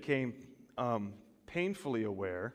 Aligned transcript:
became 0.00 0.34
um, 0.76 1.14
painfully 1.46 2.04
aware, 2.04 2.52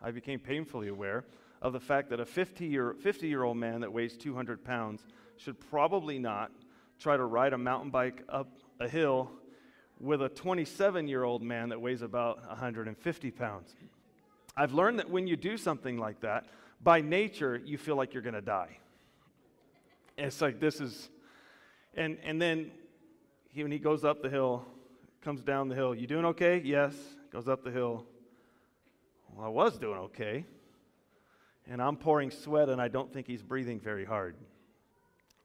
I 0.00 0.10
became 0.10 0.38
painfully 0.38 0.88
aware 0.88 1.26
of 1.60 1.74
the 1.74 1.80
fact 1.80 2.08
that 2.08 2.18
a 2.18 2.24
50 2.24 2.64
year, 2.64 2.94
50 2.94 3.28
year 3.28 3.42
old 3.42 3.58
man 3.58 3.82
that 3.82 3.92
weighs 3.92 4.16
200 4.16 4.64
pounds 4.64 5.04
should 5.36 5.60
probably 5.68 6.18
not 6.18 6.50
try 6.98 7.14
to 7.14 7.26
ride 7.26 7.52
a 7.52 7.58
mountain 7.58 7.90
bike 7.90 8.22
up 8.30 8.48
a 8.80 8.88
hill 8.88 9.30
with 10.00 10.22
a 10.22 10.30
27 10.30 11.06
year 11.06 11.24
old 11.24 11.42
man 11.42 11.68
that 11.68 11.78
weighs 11.78 12.00
about 12.00 12.40
150 12.48 13.30
pounds. 13.32 13.74
I've 14.56 14.72
learned 14.72 14.98
that 14.98 15.10
when 15.10 15.26
you 15.26 15.36
do 15.36 15.58
something 15.58 15.98
like 15.98 16.20
that, 16.20 16.46
by 16.82 17.02
nature, 17.02 17.60
you 17.62 17.76
feel 17.76 17.96
like 17.96 18.14
you're 18.14 18.22
going 18.22 18.32
to 18.32 18.40
die. 18.40 18.78
It's 20.16 20.40
like 20.40 20.58
this 20.58 20.80
is, 20.80 21.10
and, 21.94 22.16
and 22.24 22.40
then 22.40 22.70
he, 23.50 23.62
when 23.62 23.72
he 23.72 23.78
goes 23.78 24.06
up 24.06 24.22
the 24.22 24.30
hill, 24.30 24.64
comes 25.22 25.42
down 25.42 25.68
the 25.68 25.74
hill, 25.74 25.94
you 25.94 26.06
doing 26.06 26.24
okay? 26.26 26.60
Yes. 26.64 26.94
Goes 27.32 27.48
up 27.48 27.62
the 27.62 27.70
hill. 27.70 28.06
Well, 29.34 29.46
I 29.46 29.50
was 29.50 29.78
doing 29.78 29.98
okay. 29.98 30.46
And 31.66 31.82
I'm 31.82 31.96
pouring 31.96 32.30
sweat, 32.30 32.68
and 32.68 32.80
I 32.80 32.88
don't 32.88 33.12
think 33.12 33.26
he's 33.26 33.42
breathing 33.42 33.78
very 33.78 34.04
hard. 34.04 34.36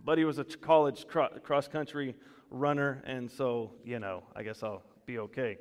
But 0.04 0.18
he 0.18 0.26
was 0.26 0.40
a 0.40 0.44
college 0.44 1.05
cross 1.08 1.68
country 1.68 2.16
runner, 2.49 3.02
and 3.05 3.30
so, 3.30 3.72
you 3.84 3.99
know, 3.99 4.23
I 4.36 4.44
guess 4.44 4.63
I'll 4.63 4.84
be 5.05 5.20
okay. 5.20 5.58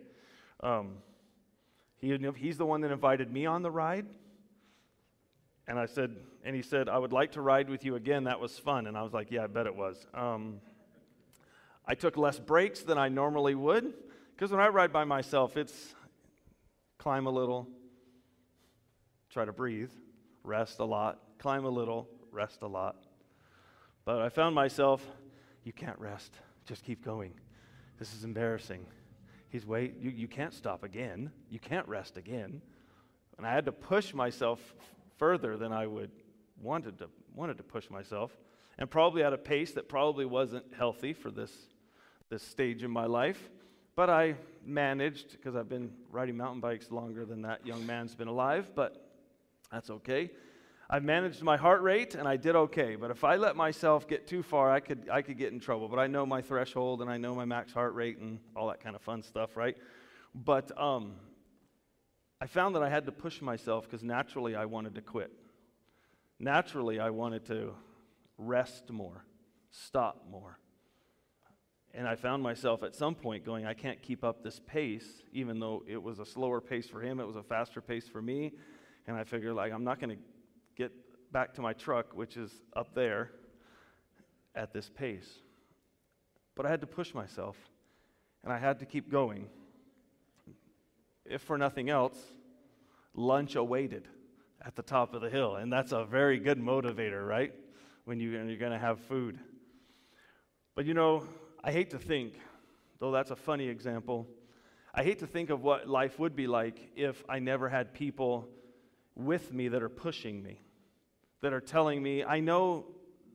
Um, 0.60 0.99
he, 1.99 2.16
he's 2.37 2.59
the 2.59 2.66
one 2.66 2.80
that 2.83 2.93
invited 2.93 3.33
me 3.33 3.47
on 3.47 3.63
the 3.63 3.71
ride. 3.71 4.07
And 5.66 5.79
I 5.79 5.87
said, 5.87 6.16
and 6.45 6.55
he 6.55 6.63
said, 6.63 6.88
I 6.88 6.99
would 6.99 7.13
like 7.13 7.33
to 7.33 7.40
ride 7.40 7.71
with 7.71 7.85
you 7.85 7.95
again. 7.95 8.24
That 8.24 8.40
was 8.40 8.59
fun. 8.59 8.87
And 8.87 8.96
I 8.96 9.02
was 9.02 9.13
like, 9.13 9.30
yeah, 9.30 9.45
I 9.45 9.46
bet 9.46 9.66
it 9.66 9.74
was. 9.74 10.07
Um, 10.13 10.60
I 11.87 11.95
took 11.95 12.16
less 12.16 12.38
breaks 12.38 12.80
than 12.80 12.99
I 12.99 13.09
normally 13.09 13.55
would 13.55 13.93
because 14.35 14.51
when 14.51 14.61
I 14.61 14.69
ride 14.69 14.93
by 14.93 15.05
myself, 15.05 15.57
it's 15.57 15.95
climb 16.99 17.27
a 17.27 17.30
little, 17.30 17.69
try 19.30 19.45
to 19.45 19.52
breathe, 19.52 19.91
rest 20.45 20.79
a 20.79 20.85
lot, 20.85 21.19
climb 21.39 21.65
a 21.65 21.71
little, 21.71 22.09
rest 22.30 22.63
a 22.63 22.66
lot. 22.66 22.97
But 24.05 24.21
I 24.21 24.29
found 24.29 24.55
myself, 24.55 25.05
you 25.65 25.73
can't 25.73 25.99
rest. 25.99 26.33
Just 26.66 26.85
keep 26.85 27.05
going. 27.05 27.35
This 27.99 28.15
is 28.15 28.24
embarrassing. 28.24 28.87
He's 29.49 29.67
wait, 29.67 29.96
you, 30.01 30.11
you 30.11 30.29
can't 30.29 30.55
stop 30.55 30.83
again. 30.83 31.30
You 31.51 31.59
can't 31.59 31.87
rest 31.87 32.17
again. 32.17 32.63
And 33.37 33.46
I 33.46 33.52
had 33.52 33.65
to 33.67 33.73
push 33.73 34.15
myself 34.15 34.74
further 35.19 35.57
than 35.57 35.73
I 35.73 35.87
would 35.87 36.11
wanted 36.61 36.99
to 36.99 37.09
wanted 37.35 37.57
to 37.59 37.63
push 37.63 37.91
myself. 37.91 38.30
And 38.79 38.91
probably 38.91 39.23
at 39.23 39.33
a 39.33 39.39
pace 39.39 39.73
that 39.73 39.89
probably 39.89 40.24
wasn't 40.24 40.65
healthy 40.77 41.13
for 41.13 41.30
this 41.30 41.52
this 42.33 42.43
stage 42.43 42.83
in 42.83 42.91
my 42.91 43.05
life. 43.05 43.51
But 43.95 44.09
I 44.09 44.37
managed 44.65 45.33
because 45.33 45.55
I've 45.55 45.69
been 45.69 45.93
riding 46.11 46.35
mountain 46.35 46.61
bikes 46.61 46.91
longer 46.91 47.27
than 47.27 47.43
that 47.43 47.66
young 47.66 47.85
man's 47.85 48.15
been 48.15 48.27
alive, 48.27 48.71
but 48.74 49.07
that's 49.71 49.91
okay. 49.91 50.30
I 50.89 50.99
managed 51.01 51.43
my 51.43 51.59
heart 51.59 51.83
rate 51.83 52.15
and 52.15 52.27
I 52.27 52.39
did 52.39 52.57
okay. 52.57 52.97
But 52.97 53.11
if 53.11 53.23
I 53.23 53.37
let 53.37 53.55
myself 53.55 54.09
get 54.09 54.27
too 54.27 54.43
far, 54.43 54.73
I 54.73 54.80
could, 54.80 55.11
I 55.13 55.21
could 55.21 55.37
get 55.37 55.52
in 55.52 55.61
trouble. 55.61 55.89
But 55.89 55.99
I 55.99 56.07
know 56.07 56.24
my 56.24 56.41
threshold 56.41 57.02
and 57.02 57.11
I 57.11 57.19
know 57.19 57.35
my 57.35 57.45
max 57.45 57.74
heart 57.74 57.95
rate 57.95 58.16
and 58.16 58.39
all 58.57 58.69
that 58.69 58.80
kind 58.80 58.96
of 58.96 59.02
fun 59.02 59.23
stuff, 59.23 59.55
right? 59.55 59.77
But 60.35 60.73
um, 60.80 61.17
I 62.41 62.46
found 62.46 62.74
that 62.77 62.83
I 62.83 62.89
had 62.89 63.05
to 63.05 63.13
push 63.13 63.43
myself 63.43 63.85
because 63.85 64.03
naturally 64.03 64.56
I 64.56 64.65
wanted 64.65 64.94
to 64.94 65.03
quit. 65.03 65.33
Naturally, 66.41 66.99
I 66.99 67.11
wanted 67.11 67.44
to 67.47 67.75
rest 68.39 68.91
more, 68.91 69.23
stop 69.71 70.25
more. 70.31 70.59
And 71.95 72.09
I 72.09 72.15
found 72.15 72.43
myself 72.43 72.83
at 72.83 72.95
some 72.95 73.15
point 73.15 73.45
going, 73.45 73.67
I 73.67 73.75
can't 73.75 74.01
keep 74.01 74.25
up 74.25 74.43
this 74.43 74.61
pace, 74.67 75.23
even 75.33 75.61
though 75.61 75.83
it 75.87 76.03
was 76.03 76.19
a 76.21 76.25
slower 76.25 76.61
pace 76.61 76.89
for 76.89 77.03
him, 77.03 77.21
it 77.21 77.27
was 77.27 77.37
a 77.37 77.43
faster 77.43 77.83
pace 77.83 78.09
for 78.09 78.23
me. 78.23 78.53
And 79.07 79.17
I 79.17 79.25
figured, 79.25 79.55
like, 79.55 79.73
I'm 79.73 79.85
not 79.85 80.01
going 80.01 80.17
to 80.17 80.23
get 80.77 80.93
back 81.33 81.53
to 81.55 81.61
my 81.61 81.75
truck, 81.75 82.17
which 82.17 82.37
is 82.37 82.51
up 82.75 82.95
there, 82.95 83.33
at 84.55 84.73
this 84.73 84.89
pace. 84.89 85.29
But 86.55 86.67
I 86.67 86.71
had 86.71 86.81
to 86.81 86.87
push 86.87 87.15
myself, 87.15 87.57
and 88.43 88.53
I 88.53 88.59
had 88.59 88.79
to 88.81 88.87
keep 88.87 89.11
going. 89.11 89.49
If 91.27 91.43
for 91.43 91.59
nothing 91.59 91.91
else, 91.91 92.19
lunch 93.15 93.55
awaited 93.55 94.09
at 94.65 94.77
the 94.77 94.83
top 94.83 95.15
of 95.15 95.21
the 95.21 95.31
hill. 95.31 95.57
And 95.57 95.73
that's 95.73 95.93
a 95.93 96.05
very 96.05 96.39
good 96.39 96.59
motivator, 96.59 97.27
right? 97.27 97.53
When, 98.05 98.19
you, 98.19 98.31
you're 98.31 98.57
going 98.57 98.73
to 98.73 98.79
have 98.79 99.01
food. 99.01 99.39
But 100.75 100.87
you 100.87 100.95
know, 100.95 101.25
I 101.65 101.71
hate 101.71 101.91
to 101.91 101.99
think, 101.99 102.34
though 102.99 103.12
that's 103.12 103.31
a 103.31 103.37
funny 103.37 103.69
example, 103.69 104.27
I 104.93 105.05
hate 105.05 105.21
to 105.21 105.28
think 105.28 105.50
of 105.50 105.62
what 105.62 105.89
life 105.89 106.19
would 106.19 106.34
be 106.34 106.49
like 106.49 106.91
if 106.97 107.23
I 107.28 107.39
never 107.39 107.69
had 107.69 107.95
people 107.95 108.49
with 109.15 109.53
me 109.53 109.69
that 109.69 109.81
are 109.81 109.89
pushing 109.89 110.43
me, 110.43 110.61
that 111.41 111.53
are 111.53 111.61
telling 111.61 112.03
me, 112.03 112.25
I 112.25 112.41
know 112.41 112.87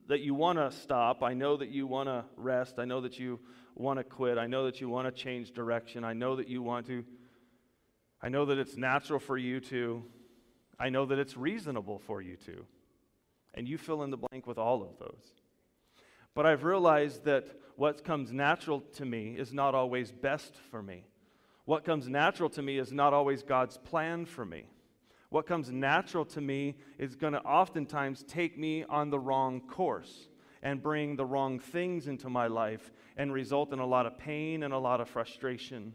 that 0.08 0.20
you 0.20 0.34
want 0.34 0.58
to 0.58 0.72
stop. 0.72 1.24
I 1.24 1.34
know 1.34 1.56
that 1.58 1.70
you 1.70 1.88
want 1.88 2.10
to 2.10 2.26
rest. 2.36 2.80
I 2.80 2.86
know 2.86 3.00
that 3.02 3.18
you 3.18 3.40
want 3.76 4.00
to 4.00 4.04
quit. 4.04 4.38
I 4.38 4.48
know 4.48 4.66
that 4.66 4.82
you 4.82 4.90
want 4.90 5.08
to 5.08 5.12
change 5.12 5.52
direction. 5.52 6.04
I 6.04 6.14
know 6.14 6.36
that 6.36 6.50
you 6.50 6.62
want 6.62 6.88
to. 6.88 7.06
I 8.22 8.28
know 8.28 8.46
that 8.46 8.58
it's 8.58 8.76
natural 8.76 9.20
for 9.20 9.38
you 9.38 9.62
to. 9.62 10.04
I 10.78 10.90
know 10.90 11.06
that 11.06 11.18
it's 11.18 11.38
reasonable 11.38 12.00
for 12.00 12.22
you 12.22 12.36
to. 12.46 12.66
And 13.54 13.70
you 13.70 13.78
fill 13.78 14.04
in 14.04 14.12
the 14.12 14.18
blank 14.18 14.48
with 14.48 14.58
all 14.58 14.82
of 14.84 15.00
those. 15.00 15.34
But 16.36 16.46
I've 16.46 16.64
realized 16.64 17.24
that 17.24 17.48
what 17.78 18.04
comes 18.04 18.34
natural 18.34 18.82
to 18.96 19.06
me 19.06 19.36
is 19.38 19.54
not 19.54 19.76
always 19.76 20.12
best 20.12 20.56
for 20.72 20.82
me. 20.82 21.04
What 21.66 21.86
comes 21.86 22.10
natural 22.10 22.50
to 22.52 22.62
me 22.64 22.80
is 22.80 22.92
not 22.92 23.14
always 23.14 23.44
God's 23.44 23.78
plan 23.78 24.26
for 24.26 24.44
me. 24.44 24.66
What 25.30 25.46
comes 25.46 25.70
natural 25.70 26.26
to 26.26 26.42
me 26.42 26.76
is 26.98 27.16
going 27.16 27.34
to 27.34 27.42
oftentimes 27.42 28.24
take 28.24 28.58
me 28.58 28.84
on 28.84 29.12
the 29.12 29.20
wrong 29.20 29.62
course 29.62 30.28
and 30.64 30.82
bring 30.82 31.16
the 31.16 31.26
wrong 31.26 31.60
things 31.60 32.08
into 32.08 32.32
my 32.32 32.48
life 32.48 32.92
and 33.16 33.32
result 33.32 33.72
in 33.72 33.80
a 33.80 33.86
lot 33.86 34.08
of 34.08 34.18
pain 34.18 34.64
and 34.64 34.74
a 34.74 34.80
lot 34.80 35.00
of 35.00 35.08
frustration. 35.08 35.94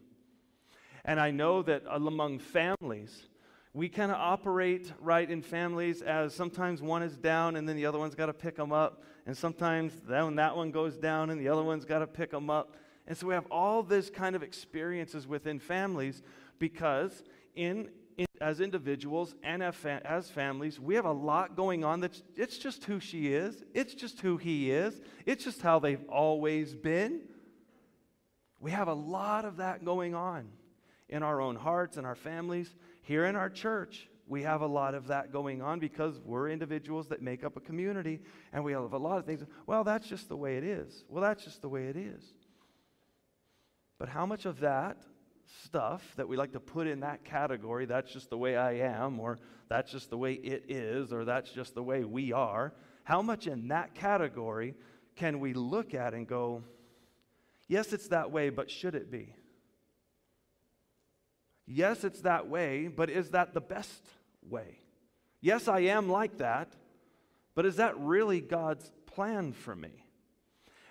And 1.04 1.18
I 1.18 1.32
know 1.32 1.62
that 1.62 1.82
among 1.90 2.38
families, 2.38 3.28
we 3.74 3.88
kind 3.88 4.12
of 4.12 4.18
operate 4.18 4.92
right 5.00 5.28
in 5.28 5.42
families 5.42 6.00
as 6.00 6.32
sometimes 6.32 6.80
one 6.80 7.02
is 7.02 7.16
down 7.16 7.56
and 7.56 7.68
then 7.68 7.74
the 7.74 7.86
other 7.86 7.98
one's 7.98 8.14
got 8.14 8.26
to 8.26 8.34
pick 8.34 8.54
them 8.54 8.70
up. 8.70 9.02
And 9.26 9.36
sometimes 9.36 9.92
then 10.06 10.36
that 10.36 10.56
one 10.56 10.70
goes 10.70 10.96
down 10.96 11.30
and 11.30 11.40
the 11.40 11.48
other 11.48 11.62
one's 11.62 11.84
got 11.84 12.00
to 12.00 12.06
pick 12.06 12.30
them 12.30 12.50
up. 12.50 12.76
And 13.06 13.16
so 13.16 13.26
we 13.26 13.34
have 13.34 13.46
all 13.50 13.82
this 13.82 14.10
kind 14.10 14.34
of 14.34 14.42
experiences 14.42 15.26
within 15.26 15.58
families 15.58 16.22
because 16.58 17.22
in 17.54 17.90
in, 18.16 18.26
as 18.40 18.60
individuals 18.60 19.34
and 19.42 19.62
as 19.62 20.30
families, 20.30 20.78
we 20.78 20.94
have 20.94 21.04
a 21.04 21.12
lot 21.12 21.56
going 21.56 21.84
on 21.84 22.00
that's 22.00 22.22
it's 22.36 22.58
just 22.58 22.84
who 22.84 23.00
she 23.00 23.32
is. 23.32 23.64
It's 23.74 23.94
just 23.94 24.20
who 24.20 24.36
he 24.36 24.70
is. 24.70 25.00
It's 25.26 25.44
just 25.44 25.62
how 25.62 25.78
they've 25.78 26.04
always 26.08 26.74
been. 26.74 27.22
We 28.60 28.70
have 28.70 28.88
a 28.88 28.94
lot 28.94 29.44
of 29.44 29.56
that 29.56 29.84
going 29.84 30.14
on 30.14 30.48
in 31.08 31.22
our 31.22 31.40
own 31.40 31.56
hearts 31.56 31.96
and 31.96 32.06
our 32.06 32.14
families. 32.14 32.74
Here 33.02 33.24
in 33.24 33.34
our 33.34 33.50
church, 33.50 34.08
we 34.32 34.42
have 34.44 34.62
a 34.62 34.66
lot 34.66 34.94
of 34.94 35.08
that 35.08 35.30
going 35.30 35.60
on 35.60 35.78
because 35.78 36.18
we're 36.24 36.48
individuals 36.48 37.06
that 37.08 37.20
make 37.20 37.44
up 37.44 37.54
a 37.54 37.60
community 37.60 38.18
and 38.54 38.64
we 38.64 38.72
have 38.72 38.94
a 38.94 38.96
lot 38.96 39.18
of 39.18 39.26
things. 39.26 39.44
Well, 39.66 39.84
that's 39.84 40.08
just 40.08 40.30
the 40.30 40.36
way 40.38 40.56
it 40.56 40.64
is. 40.64 41.04
Well, 41.10 41.22
that's 41.22 41.44
just 41.44 41.60
the 41.60 41.68
way 41.68 41.88
it 41.88 41.98
is. 41.98 42.24
But 43.98 44.08
how 44.08 44.24
much 44.24 44.46
of 44.46 44.60
that 44.60 44.96
stuff 45.64 46.14
that 46.16 46.26
we 46.26 46.38
like 46.38 46.52
to 46.52 46.60
put 46.60 46.86
in 46.86 47.00
that 47.00 47.26
category, 47.26 47.84
that's 47.84 48.10
just 48.10 48.30
the 48.30 48.38
way 48.38 48.56
I 48.56 48.72
am, 48.78 49.20
or 49.20 49.38
that's 49.68 49.92
just 49.92 50.08
the 50.08 50.16
way 50.16 50.32
it 50.32 50.64
is, 50.70 51.12
or 51.12 51.26
that's 51.26 51.52
just 51.52 51.74
the 51.74 51.82
way 51.82 52.02
we 52.02 52.32
are, 52.32 52.72
how 53.04 53.20
much 53.20 53.46
in 53.46 53.68
that 53.68 53.94
category 53.94 54.74
can 55.14 55.40
we 55.40 55.52
look 55.52 55.92
at 55.92 56.14
and 56.14 56.26
go, 56.26 56.62
yes, 57.68 57.92
it's 57.92 58.08
that 58.08 58.30
way, 58.30 58.48
but 58.48 58.70
should 58.70 58.94
it 58.94 59.10
be? 59.10 59.34
Yes, 61.66 62.02
it's 62.02 62.22
that 62.22 62.48
way, 62.48 62.88
but 62.88 63.10
is 63.10 63.28
that 63.30 63.52
the 63.52 63.60
best 63.60 64.02
way? 64.48 64.80
Yes, 65.40 65.68
I 65.68 65.80
am 65.80 66.08
like 66.08 66.38
that, 66.38 66.72
but 67.54 67.66
is 67.66 67.76
that 67.76 67.98
really 67.98 68.40
God's 68.40 68.90
plan 69.06 69.52
for 69.52 69.74
me? 69.74 70.04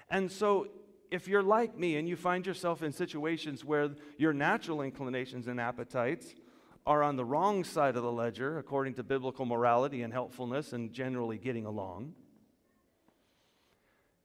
And 0.09 0.31
so 0.31 0.67
if 1.09 1.27
you're 1.27 1.43
like 1.43 1.77
me 1.77 1.97
and 1.97 2.07
you 2.07 2.15
find 2.15 2.45
yourself 2.45 2.83
in 2.83 2.91
situations 2.91 3.65
where 3.65 3.89
your 4.17 4.33
natural 4.33 4.81
inclinations 4.81 5.47
and 5.47 5.59
appetites 5.59 6.33
are 6.85 7.03
on 7.03 7.15
the 7.15 7.25
wrong 7.25 7.63
side 7.63 7.95
of 7.95 8.03
the 8.03 8.11
ledger 8.11 8.57
according 8.57 8.93
to 8.95 9.03
biblical 9.03 9.45
morality 9.45 10.01
and 10.01 10.11
helpfulness 10.11 10.73
and 10.73 10.91
generally 10.93 11.37
getting 11.37 11.65
along, 11.65 12.13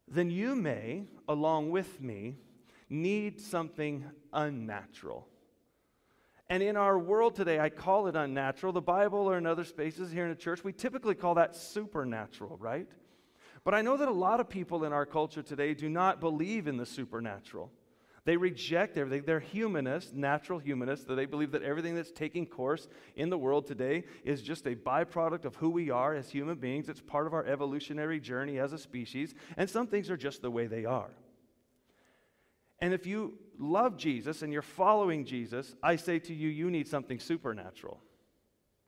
then 0.08 0.30
you 0.30 0.54
may, 0.54 1.04
along 1.28 1.70
with 1.70 2.00
me, 2.00 2.36
need 2.88 3.40
something 3.40 4.04
unnatural. 4.32 5.26
And 6.48 6.62
in 6.62 6.76
our 6.76 6.98
world 6.98 7.34
today, 7.34 7.58
I 7.58 7.70
call 7.70 8.06
it 8.06 8.14
unnatural. 8.14 8.72
The 8.72 8.80
Bible 8.80 9.28
or 9.28 9.36
in 9.36 9.46
other 9.46 9.64
spaces 9.64 10.12
here 10.12 10.24
in 10.24 10.30
the 10.30 10.36
church, 10.36 10.62
we 10.62 10.72
typically 10.72 11.16
call 11.16 11.34
that 11.34 11.56
supernatural, 11.56 12.56
right? 12.58 12.88
But 13.64 13.74
I 13.74 13.82
know 13.82 13.96
that 13.96 14.06
a 14.06 14.12
lot 14.12 14.38
of 14.38 14.48
people 14.48 14.84
in 14.84 14.92
our 14.92 15.06
culture 15.06 15.42
today 15.42 15.74
do 15.74 15.88
not 15.88 16.20
believe 16.20 16.68
in 16.68 16.76
the 16.76 16.86
supernatural. 16.86 17.72
They 18.24 18.36
reject 18.36 18.96
everything. 18.96 19.24
They're 19.24 19.40
humanists, 19.40 20.12
natural 20.12 20.58
humanists, 20.58 21.06
that 21.06 21.14
they 21.14 21.26
believe 21.26 21.52
that 21.52 21.62
everything 21.62 21.94
that's 21.94 22.10
taking 22.10 22.46
course 22.46 22.88
in 23.14 23.30
the 23.30 23.38
world 23.38 23.66
today 23.66 24.04
is 24.24 24.42
just 24.42 24.66
a 24.66 24.74
byproduct 24.74 25.44
of 25.44 25.54
who 25.56 25.70
we 25.70 25.90
are 25.90 26.14
as 26.14 26.28
human 26.28 26.58
beings. 26.58 26.88
It's 26.88 27.00
part 27.00 27.26
of 27.26 27.34
our 27.34 27.44
evolutionary 27.44 28.18
journey 28.18 28.58
as 28.58 28.72
a 28.72 28.78
species, 28.78 29.34
and 29.56 29.70
some 29.70 29.86
things 29.86 30.10
are 30.10 30.16
just 30.16 30.42
the 30.42 30.50
way 30.50 30.66
they 30.66 30.84
are. 30.84 31.10
And 32.80 32.92
if 32.92 33.06
you 33.06 33.38
love 33.58 33.96
Jesus 33.96 34.42
and 34.42 34.52
you're 34.52 34.62
following 34.62 35.24
Jesus, 35.24 35.74
I 35.82 35.96
say 35.96 36.18
to 36.20 36.34
you, 36.34 36.48
you 36.48 36.70
need 36.70 36.88
something 36.88 37.18
supernatural. 37.18 38.00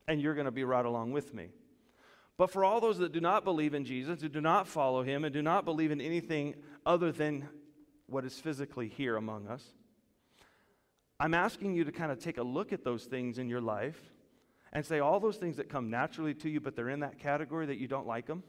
And 0.06 0.20
you're 0.20 0.35
going 0.35 0.46
to 0.46 0.50
be 0.50 0.64
right 0.64 0.85
along 0.85 1.12
with 1.12 1.35
me. 1.35 1.49
But 2.37 2.50
for 2.50 2.64
all 2.64 2.81
those 2.81 2.99
that 2.99 3.12
do 3.12 3.20
not 3.20 3.44
believe 3.44 3.75
in 3.75 3.85
Jesus, 3.85 4.23
who 4.23 4.29
do 4.29 4.40
not 4.40 4.69
follow 4.69 5.02
him, 5.02 5.25
and 5.25 5.32
do 5.32 5.43
not 5.43 5.64
believe 5.64 5.90
in 5.90 6.00
anything 6.00 6.55
other 6.87 7.11
than 7.11 7.49
what 8.06 8.25
is 8.25 8.38
physically 8.38 8.88
here 8.88 9.17
among 9.17 9.49
us. 9.49 9.64
I'm 11.20 11.35
asking 11.35 11.75
you 11.75 11.85
to 11.85 11.93
kind 11.93 12.12
of 12.12 12.20
take 12.20 12.38
a 12.38 12.43
look 12.43 12.73
at 12.73 12.85
those 12.85 13.05
things 13.05 13.38
in 13.38 13.49
your 13.49 13.61
life 13.61 14.00
and 14.73 14.87
say 14.87 15.00
all 15.00 15.19
those 15.19 15.37
things 15.37 15.56
that 15.56 15.69
come 15.69 15.90
naturally 15.90 16.35
to 16.35 16.49
you, 16.49 16.61
but 16.61 16.76
they're 16.76 16.90
in 16.90 17.00
that 17.00 17.19
category 17.19 17.67
that 17.67 17.79
you 17.79 17.88
don't 17.88 18.06
like 18.06 18.26
them. 18.26 18.44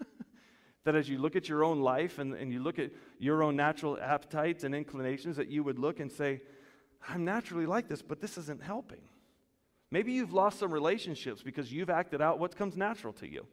that 0.84 0.94
as 0.94 1.08
you 1.08 1.18
look 1.18 1.36
at 1.36 1.48
your 1.48 1.62
own 1.62 1.80
life 1.80 2.18
and, 2.18 2.34
and 2.34 2.52
you 2.52 2.62
look 2.62 2.78
at 2.78 2.90
your 3.18 3.42
own 3.42 3.56
natural 3.56 3.98
appetites 4.00 4.64
and 4.64 4.74
inclinations, 4.74 5.36
that 5.36 5.48
you 5.48 5.62
would 5.62 5.78
look 5.78 6.00
and 6.00 6.10
say, 6.10 6.40
I'm 7.08 7.24
naturally 7.24 7.66
like 7.66 7.88
this, 7.88 8.02
but 8.02 8.20
this 8.20 8.38
isn't 8.38 8.62
helping. 8.62 9.02
Maybe 9.90 10.12
you've 10.12 10.32
lost 10.32 10.58
some 10.58 10.72
relationships 10.72 11.42
because 11.42 11.72
you've 11.72 11.90
acted 11.90 12.22
out 12.22 12.38
what 12.38 12.56
comes 12.56 12.76
natural 12.76 13.12
to 13.14 13.28
you. 13.28 13.46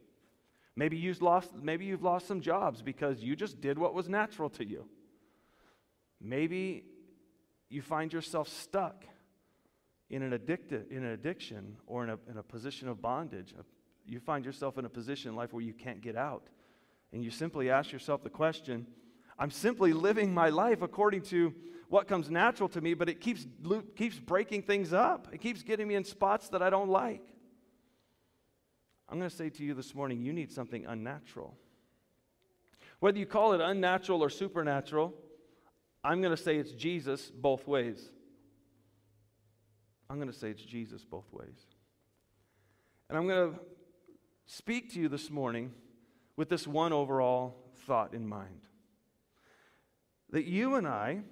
Maybe 0.76 0.96
you've 0.96 1.20
lost, 1.20 1.50
maybe 1.60 1.84
you've 1.84 2.04
lost 2.04 2.28
some 2.28 2.40
jobs 2.40 2.82
because 2.82 3.20
you 3.20 3.34
just 3.34 3.60
did 3.60 3.78
what 3.78 3.94
was 3.94 4.08
natural 4.08 4.48
to 4.50 4.64
you. 4.64 4.86
Maybe 6.20 6.84
you 7.68 7.82
find 7.82 8.12
yourself 8.12 8.48
stuck 8.48 9.04
in 10.08 10.22
an, 10.22 10.30
addicti- 10.30 10.90
in 10.90 11.04
an 11.04 11.10
addiction 11.10 11.76
or 11.86 12.04
in 12.04 12.10
a, 12.10 12.18
in 12.30 12.38
a 12.38 12.42
position 12.42 12.88
of 12.88 13.02
bondage. 13.02 13.54
You 14.06 14.20
find 14.20 14.44
yourself 14.44 14.78
in 14.78 14.84
a 14.84 14.88
position 14.88 15.30
in 15.30 15.36
life 15.36 15.52
where 15.52 15.62
you 15.62 15.74
can't 15.74 16.00
get 16.00 16.16
out. 16.16 16.48
And 17.12 17.24
you 17.24 17.30
simply 17.30 17.70
ask 17.70 17.92
yourself 17.92 18.22
the 18.22 18.30
question 18.30 18.86
I'm 19.38 19.50
simply 19.50 19.92
living 19.92 20.34
my 20.34 20.48
life 20.48 20.82
according 20.82 21.22
to 21.22 21.54
what 21.88 22.08
comes 22.08 22.28
natural 22.28 22.68
to 22.70 22.80
me, 22.80 22.94
but 22.94 23.08
it 23.08 23.20
keeps, 23.20 23.46
keeps 23.96 24.18
breaking 24.18 24.62
things 24.62 24.92
up. 24.92 25.28
It 25.32 25.38
keeps 25.38 25.62
getting 25.62 25.88
me 25.88 25.94
in 25.94 26.04
spots 26.04 26.48
that 26.50 26.60
I 26.60 26.70
don't 26.70 26.90
like. 26.90 27.22
I'm 29.08 29.18
going 29.18 29.30
to 29.30 29.34
say 29.34 29.48
to 29.48 29.64
you 29.64 29.74
this 29.74 29.94
morning 29.94 30.20
you 30.20 30.32
need 30.32 30.52
something 30.52 30.84
unnatural. 30.84 31.56
Whether 33.00 33.18
you 33.18 33.26
call 33.26 33.52
it 33.54 33.60
unnatural 33.60 34.22
or 34.22 34.28
supernatural, 34.28 35.14
I'm 36.04 36.20
going 36.20 36.36
to 36.36 36.42
say 36.42 36.56
it's 36.56 36.72
Jesus 36.72 37.30
both 37.30 37.66
ways. 37.66 38.10
I'm 40.10 40.16
going 40.16 40.30
to 40.30 40.36
say 40.36 40.50
it's 40.50 40.62
Jesus 40.62 41.04
both 41.04 41.32
ways. 41.32 41.66
And 43.08 43.16
I'm 43.16 43.26
going 43.26 43.52
to 43.52 43.60
speak 44.46 44.92
to 44.94 45.00
you 45.00 45.08
this 45.08 45.30
morning 45.30 45.72
with 46.38 46.48
this 46.48 46.68
one 46.68 46.92
overall 46.92 47.56
thought 47.80 48.14
in 48.14 48.26
mind 48.26 48.60
that 50.30 50.44
you 50.44 50.76
and 50.76 50.86
I 50.86 51.22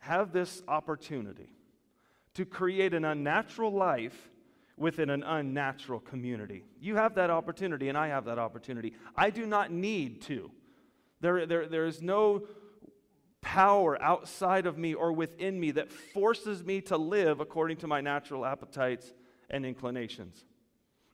have 0.00 0.32
this 0.32 0.62
opportunity 0.66 1.50
to 2.32 2.46
create 2.46 2.94
an 2.94 3.04
unnatural 3.04 3.70
life 3.70 4.30
within 4.78 5.10
an 5.10 5.22
unnatural 5.22 6.00
community. 6.00 6.64
You 6.80 6.96
have 6.96 7.16
that 7.16 7.28
opportunity, 7.28 7.90
and 7.90 7.98
I 7.98 8.08
have 8.08 8.24
that 8.24 8.38
opportunity. 8.38 8.94
I 9.14 9.28
do 9.28 9.44
not 9.44 9.70
need 9.70 10.22
to. 10.22 10.50
There, 11.20 11.44
there, 11.44 11.66
there 11.66 11.84
is 11.84 12.00
no 12.00 12.46
power 13.42 14.00
outside 14.02 14.64
of 14.64 14.78
me 14.78 14.94
or 14.94 15.12
within 15.12 15.60
me 15.60 15.72
that 15.72 15.92
forces 15.92 16.64
me 16.64 16.80
to 16.82 16.96
live 16.96 17.40
according 17.40 17.76
to 17.78 17.86
my 17.86 18.00
natural 18.00 18.46
appetites 18.46 19.12
and 19.50 19.66
inclinations. 19.66 20.46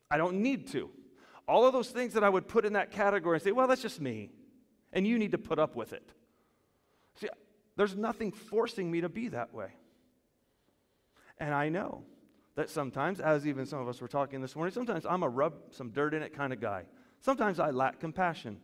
I 0.08 0.16
don't 0.16 0.42
need 0.42 0.68
to. 0.68 0.90
All 1.48 1.66
of 1.66 1.72
those 1.72 1.90
things 1.90 2.14
that 2.14 2.24
I 2.24 2.28
would 2.28 2.48
put 2.48 2.64
in 2.64 2.74
that 2.74 2.90
category 2.90 3.36
and 3.36 3.42
say, 3.42 3.52
well, 3.52 3.66
that's 3.66 3.82
just 3.82 4.00
me, 4.00 4.30
and 4.92 5.06
you 5.06 5.18
need 5.18 5.32
to 5.32 5.38
put 5.38 5.58
up 5.58 5.74
with 5.74 5.92
it. 5.92 6.08
See, 7.20 7.28
there's 7.76 7.96
nothing 7.96 8.32
forcing 8.32 8.90
me 8.90 9.00
to 9.00 9.08
be 9.08 9.28
that 9.28 9.52
way. 9.52 9.68
And 11.38 11.52
I 11.52 11.68
know 11.68 12.04
that 12.54 12.70
sometimes, 12.70 13.18
as 13.18 13.46
even 13.46 13.66
some 13.66 13.80
of 13.80 13.88
us 13.88 14.00
were 14.00 14.08
talking 14.08 14.40
this 14.40 14.54
morning, 14.54 14.72
sometimes 14.72 15.06
I'm 15.06 15.22
a 15.22 15.28
rub 15.28 15.54
some 15.70 15.90
dirt 15.90 16.14
in 16.14 16.22
it 16.22 16.34
kind 16.34 16.52
of 16.52 16.60
guy. 16.60 16.84
Sometimes 17.20 17.58
I 17.58 17.70
lack 17.70 17.98
compassion. 17.98 18.60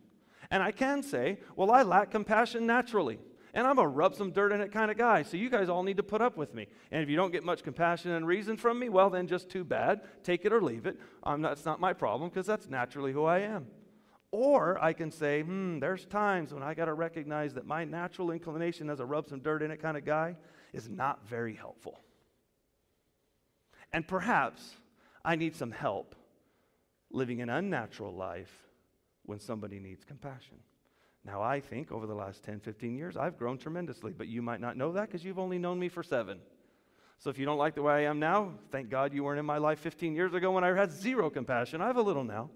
And 0.51 0.63
I 0.63 0.71
can 0.71 1.03
say, 1.03 1.39
well, 1.55 1.71
I 1.71 1.83
lack 1.83 2.11
compassion 2.11 2.65
naturally. 2.65 3.19
And 3.53 3.65
I'm 3.65 3.79
a 3.79 3.87
rub 3.87 4.15
some 4.15 4.31
dirt 4.31 4.51
in 4.51 4.61
it 4.61 4.71
kind 4.71 4.91
of 4.91 4.97
guy. 4.97 5.23
So 5.23 5.37
you 5.37 5.49
guys 5.49 5.69
all 5.69 5.83
need 5.83 5.97
to 5.97 6.03
put 6.03 6.21
up 6.21 6.37
with 6.37 6.53
me. 6.53 6.67
And 6.91 7.01
if 7.01 7.09
you 7.09 7.15
don't 7.15 7.31
get 7.31 7.43
much 7.43 7.63
compassion 7.63 8.11
and 8.11 8.25
reason 8.27 8.57
from 8.57 8.79
me, 8.79 8.89
well, 8.89 9.09
then 9.09 9.27
just 9.27 9.49
too 9.49 9.63
bad. 9.63 10.01
Take 10.23 10.45
it 10.45 10.53
or 10.53 10.61
leave 10.61 10.85
it. 10.85 10.97
Um, 11.23 11.41
that's 11.41 11.65
not 11.65 11.79
my 11.79 11.93
problem 11.93 12.29
because 12.29 12.45
that's 12.45 12.67
naturally 12.69 13.11
who 13.11 13.25
I 13.25 13.39
am. 13.39 13.67
Or 14.31 14.81
I 14.83 14.93
can 14.93 15.09
say, 15.09 15.41
hmm, 15.41 15.79
there's 15.79 16.05
times 16.05 16.53
when 16.53 16.61
I 16.61 16.75
got 16.75 16.85
to 16.85 16.93
recognize 16.93 17.55
that 17.55 17.65
my 17.65 17.83
natural 17.83 18.31
inclination 18.31 18.89
as 18.89 18.99
a 18.99 19.05
rub 19.05 19.27
some 19.27 19.39
dirt 19.39 19.63
in 19.63 19.71
it 19.71 19.81
kind 19.81 19.97
of 19.97 20.05
guy 20.05 20.35
is 20.71 20.87
not 20.87 21.27
very 21.27 21.55
helpful. 21.55 21.99
And 23.91 24.07
perhaps 24.07 24.75
I 25.25 25.35
need 25.35 25.55
some 25.55 25.71
help 25.71 26.15
living 27.11 27.41
an 27.41 27.49
unnatural 27.49 28.13
life 28.13 28.53
when 29.25 29.39
somebody 29.39 29.79
needs 29.79 30.03
compassion. 30.03 30.57
Now, 31.29 31.43
I 31.43 31.59
think 31.59 31.91
over 31.91 32.07
the 32.07 32.15
last 32.15 32.43
10, 32.43 32.59
15 32.59 32.97
years, 32.97 33.15
I've 33.15 33.37
grown 33.37 33.59
tremendously, 33.59 34.13
but 34.17 34.27
you 34.27 34.41
might 34.41 34.59
not 34.59 34.75
know 34.75 34.93
that 34.93 35.07
because 35.07 35.23
you've 35.23 35.37
only 35.37 35.59
known 35.59 35.77
me 35.77 35.87
for 35.87 36.01
seven. 36.01 36.39
So 37.19 37.29
if 37.29 37.37
you 37.37 37.45
don't 37.45 37.59
like 37.59 37.75
the 37.75 37.83
way 37.83 37.93
I 37.93 38.09
am 38.09 38.17
now, 38.17 38.53
thank 38.71 38.89
God 38.89 39.13
you 39.13 39.23
weren't 39.23 39.39
in 39.39 39.45
my 39.45 39.59
life 39.59 39.77
15 39.77 40.15
years 40.15 40.33
ago 40.33 40.51
when 40.51 40.63
I 40.63 40.75
had 40.75 40.91
zero 40.91 41.29
compassion. 41.29 41.81
I 41.81 41.87
have 41.87 41.97
a 41.97 42.01
little 42.01 42.23
now. 42.23 42.49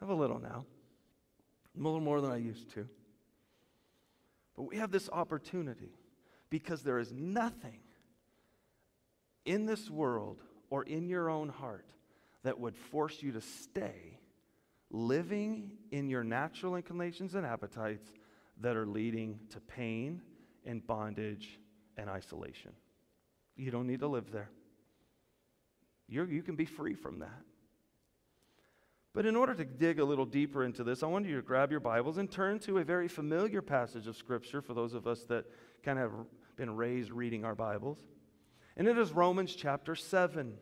I 0.00 0.06
have 0.06 0.08
a 0.08 0.14
little 0.14 0.40
now. 0.40 0.64
I'm 1.76 1.84
A 1.84 1.88
little 1.88 2.00
more 2.00 2.22
than 2.22 2.30
I 2.30 2.38
used 2.38 2.72
to. 2.72 2.88
But 4.56 4.62
we 4.62 4.76
have 4.78 4.90
this 4.90 5.10
opportunity 5.10 5.92
because 6.48 6.82
there 6.82 6.98
is 6.98 7.12
nothing 7.12 7.80
in 9.44 9.66
this 9.66 9.90
world 9.90 10.40
or 10.70 10.82
in 10.82 11.10
your 11.10 11.28
own 11.28 11.50
heart 11.50 11.84
that 12.42 12.58
would 12.58 12.74
force 12.74 13.22
you 13.22 13.32
to 13.32 13.42
stay 13.42 14.18
living 14.92 15.70
in 15.90 16.08
your 16.08 16.22
natural 16.22 16.76
inclinations 16.76 17.34
and 17.34 17.44
appetites 17.46 18.12
that 18.60 18.76
are 18.76 18.86
leading 18.86 19.40
to 19.50 19.60
pain 19.60 20.20
and 20.64 20.86
bondage 20.86 21.58
and 21.96 22.08
isolation. 22.08 22.72
You 23.56 23.70
don't 23.70 23.86
need 23.86 24.00
to 24.00 24.06
live 24.06 24.30
there. 24.30 24.50
you 26.08 26.24
you 26.24 26.42
can 26.42 26.56
be 26.56 26.66
free 26.66 26.94
from 26.94 27.18
that. 27.20 27.42
But 29.14 29.26
in 29.26 29.36
order 29.36 29.54
to 29.54 29.64
dig 29.64 29.98
a 29.98 30.04
little 30.04 30.24
deeper 30.24 30.64
into 30.64 30.84
this, 30.84 31.02
I 31.02 31.06
want 31.06 31.26
you 31.26 31.36
to 31.36 31.42
grab 31.42 31.70
your 31.70 31.80
Bibles 31.80 32.16
and 32.16 32.30
turn 32.30 32.58
to 32.60 32.78
a 32.78 32.84
very 32.84 33.08
familiar 33.08 33.60
passage 33.60 34.06
of 34.06 34.16
Scripture 34.16 34.62
for 34.62 34.72
those 34.72 34.94
of 34.94 35.06
us 35.06 35.24
that 35.24 35.44
kind 35.82 35.98
of 35.98 36.10
have 36.10 36.26
been 36.56 36.76
raised 36.76 37.10
reading 37.10 37.44
our 37.44 37.54
Bibles. 37.54 37.98
And 38.76 38.88
it 38.88 38.96
is 38.96 39.12
Romans 39.12 39.54
chapter 39.54 39.94
7. 39.94 40.54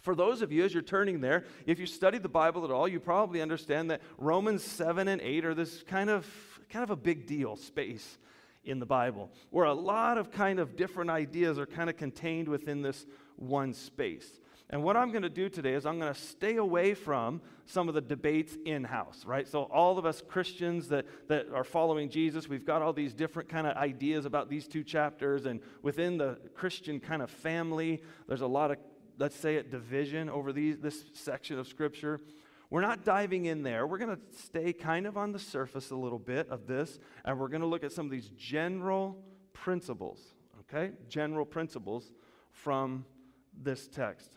For 0.00 0.14
those 0.14 0.42
of 0.42 0.50
you, 0.52 0.64
as 0.64 0.72
you're 0.72 0.82
turning 0.82 1.20
there, 1.20 1.44
if 1.66 1.78
you 1.78 1.86
studied 1.86 2.22
the 2.22 2.28
Bible 2.28 2.64
at 2.64 2.70
all, 2.70 2.88
you 2.88 3.00
probably 3.00 3.42
understand 3.42 3.90
that 3.90 4.00
Romans 4.18 4.62
7 4.62 5.08
and 5.08 5.20
8 5.20 5.44
are 5.44 5.54
this 5.54 5.82
kind 5.82 6.10
of, 6.10 6.26
kind 6.68 6.82
of 6.82 6.90
a 6.90 6.96
big 6.96 7.26
deal 7.26 7.56
space 7.56 8.18
in 8.64 8.78
the 8.78 8.86
Bible, 8.86 9.30
where 9.50 9.66
a 9.66 9.74
lot 9.74 10.18
of 10.18 10.30
kind 10.30 10.58
of 10.58 10.76
different 10.76 11.10
ideas 11.10 11.58
are 11.58 11.66
kind 11.66 11.88
of 11.88 11.96
contained 11.96 12.48
within 12.48 12.82
this 12.82 13.06
one 13.36 13.72
space. 13.72 14.40
And 14.72 14.84
what 14.84 14.96
I'm 14.96 15.10
going 15.10 15.22
to 15.22 15.28
do 15.28 15.48
today 15.48 15.74
is 15.74 15.84
I'm 15.84 15.98
going 15.98 16.14
to 16.14 16.20
stay 16.20 16.56
away 16.56 16.94
from 16.94 17.40
some 17.66 17.88
of 17.88 17.94
the 17.94 18.00
debates 18.00 18.56
in 18.64 18.84
house, 18.84 19.24
right? 19.26 19.46
So, 19.48 19.64
all 19.64 19.98
of 19.98 20.06
us 20.06 20.22
Christians 20.26 20.88
that, 20.88 21.06
that 21.28 21.46
are 21.52 21.64
following 21.64 22.08
Jesus, 22.08 22.48
we've 22.48 22.64
got 22.64 22.80
all 22.80 22.92
these 22.92 23.12
different 23.12 23.48
kind 23.48 23.66
of 23.66 23.76
ideas 23.76 24.26
about 24.26 24.48
these 24.48 24.68
two 24.68 24.84
chapters. 24.84 25.46
And 25.46 25.60
within 25.82 26.18
the 26.18 26.38
Christian 26.54 27.00
kind 27.00 27.20
of 27.20 27.30
family, 27.30 28.00
there's 28.28 28.42
a 28.42 28.46
lot 28.46 28.70
of 28.70 28.76
let's 29.18 29.36
say 29.36 29.56
it, 29.56 29.70
division 29.70 30.28
over 30.28 30.52
these, 30.52 30.78
this 30.78 31.04
section 31.12 31.58
of 31.58 31.68
Scripture. 31.68 32.20
We're 32.70 32.82
not 32.82 33.04
diving 33.04 33.46
in 33.46 33.62
there. 33.62 33.86
We're 33.86 33.98
going 33.98 34.16
to 34.16 34.22
stay 34.38 34.72
kind 34.72 35.06
of 35.06 35.16
on 35.16 35.32
the 35.32 35.38
surface 35.38 35.90
a 35.90 35.96
little 35.96 36.18
bit 36.18 36.48
of 36.50 36.66
this, 36.66 36.98
and 37.24 37.38
we're 37.38 37.48
going 37.48 37.62
to 37.62 37.66
look 37.66 37.82
at 37.82 37.92
some 37.92 38.06
of 38.06 38.12
these 38.12 38.30
general 38.36 39.18
principles, 39.52 40.20
okay? 40.60 40.92
General 41.08 41.44
principles 41.44 42.12
from 42.52 43.04
this 43.60 43.88
text 43.88 44.30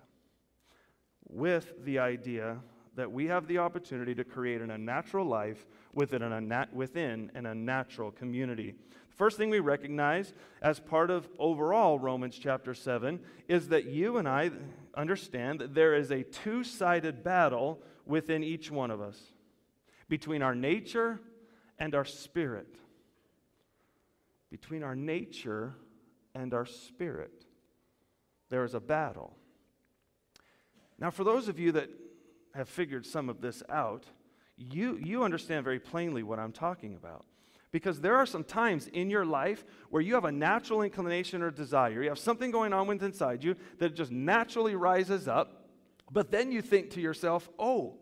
with 1.30 1.74
the 1.86 2.00
idea 2.00 2.58
that 2.96 3.12
we 3.12 3.28
have 3.28 3.48
the 3.48 3.58
opportunity 3.58 4.14
to 4.14 4.24
create 4.24 4.62
an 4.62 4.72
unnatural 4.72 5.26
life 5.26 5.66
within 5.94 6.22
an, 6.22 6.32
unnat- 6.32 6.72
within 6.74 7.32
an 7.34 7.46
unnatural 7.46 8.12
community. 8.12 8.76
First 9.14 9.38
thing 9.38 9.50
we 9.50 9.60
recognize 9.60 10.34
as 10.62 10.80
part 10.80 11.12
of 11.12 11.30
overall 11.38 12.00
Romans 12.00 12.38
chapter 12.38 12.74
7 12.74 13.20
is 13.48 13.68
that 13.70 13.86
you 13.86 14.18
and 14.18 14.28
I 14.28 14.52
understand 14.96 15.60
that 15.60 15.76
there 15.76 15.94
is 15.94 16.12
a 16.12 16.24
two 16.24 16.64
sided 16.64 17.24
battle 17.24 17.80
within 18.06 18.44
each 18.44 18.72
one 18.72 18.90
of 18.90 19.02
us 19.02 19.20
between 20.10 20.42
our 20.42 20.56
nature 20.56 21.20
and 21.78 21.96
our 21.96 22.06
spirit. 22.06 22.76
between 24.50 24.84
our 24.84 24.96
nature 24.96 25.74
and 26.36 26.54
our 26.54 26.66
spirit. 26.66 27.46
There 28.50 28.64
is 28.64 28.76
a 28.76 28.80
battle. 28.80 29.36
Now, 31.00 31.10
for 31.10 31.24
those 31.24 31.48
of 31.48 31.58
you 31.58 31.72
that 31.72 31.90
have 32.54 32.70
figured 32.70 33.08
some 33.08 33.30
of 33.30 33.42
this 33.42 33.64
out, 33.68 34.06
you, 34.56 35.00
you 35.04 35.24
understand 35.24 35.64
very 35.64 35.80
plainly 35.80 36.22
what 36.22 36.38
I'm 36.38 36.52
talking 36.52 36.94
about. 36.94 37.26
Because 37.74 38.00
there 38.00 38.16
are 38.16 38.28
some 38.28 38.44
times 38.44 38.88
in 38.88 39.10
your 39.10 39.26
life 39.26 39.66
where 39.90 40.02
you 40.02 40.14
have 40.14 40.26
a 40.26 40.32
natural 40.32 40.84
inclination 40.84 41.42
or 41.42 41.50
desire. 41.50 42.04
You 42.04 42.10
have 42.10 42.20
something 42.20 42.52
going 42.52 42.72
on 42.72 42.88
within 42.88 43.08
inside 43.08 43.44
you 43.44 43.56
that 43.80 43.96
just 43.96 44.12
naturally 44.12 44.76
rises 44.76 45.28
up, 45.28 45.66
but 46.12 46.30
then 46.30 46.52
you 46.52 46.62
think 46.62 46.92
to 46.92 47.02
yourself, 47.02 47.50
oh, 47.58 47.96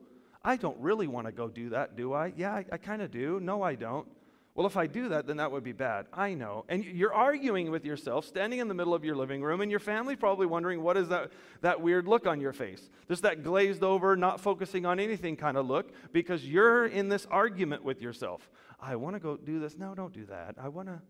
I 0.43 0.57
don't 0.57 0.77
really 0.77 1.07
want 1.07 1.27
to 1.27 1.31
go 1.31 1.47
do 1.47 1.69
that, 1.69 1.95
do 1.95 2.13
I? 2.13 2.33
Yeah, 2.35 2.51
I, 2.51 2.65
I 2.73 2.77
kind 2.77 3.01
of 3.01 3.11
do. 3.11 3.39
No, 3.39 3.63
I 3.63 3.75
don't. 3.75 4.07
Well, 4.53 4.67
if 4.67 4.75
I 4.75 4.85
do 4.85 5.09
that, 5.09 5.27
then 5.27 5.37
that 5.37 5.51
would 5.51 5.63
be 5.63 5.71
bad. 5.71 6.07
I 6.11 6.33
know. 6.33 6.65
And 6.67 6.83
you're 6.83 7.13
arguing 7.13 7.71
with 7.71 7.85
yourself, 7.85 8.25
standing 8.25 8.59
in 8.59 8.67
the 8.67 8.73
middle 8.73 8.93
of 8.93 9.05
your 9.05 9.15
living 9.15 9.41
room, 9.41 9.61
and 9.61 9.71
your 9.71 9.79
family 9.79 10.17
probably 10.17 10.45
wondering, 10.45 10.83
what 10.83 10.97
is 10.97 11.07
that, 11.07 11.31
that 11.61 11.79
weird 11.79 12.05
look 12.05 12.27
on 12.27 12.41
your 12.41 12.51
face? 12.51 12.89
Just 13.07 13.21
that 13.21 13.43
glazed 13.43 13.81
over, 13.81 14.17
not 14.17 14.41
focusing 14.41 14.85
on 14.85 14.99
anything 14.99 15.37
kind 15.37 15.55
of 15.55 15.67
look, 15.67 15.93
because 16.11 16.45
you're 16.45 16.85
in 16.85 17.07
this 17.07 17.25
argument 17.31 17.85
with 17.85 18.01
yourself. 18.01 18.51
I 18.77 18.97
want 18.97 19.15
to 19.15 19.21
go 19.21 19.37
do 19.37 19.59
this. 19.59 19.77
No, 19.77 19.95
don't 19.95 20.13
do 20.13 20.25
that. 20.25 20.55
I 20.61 20.67
want 20.67 20.89
to, 20.89 21.01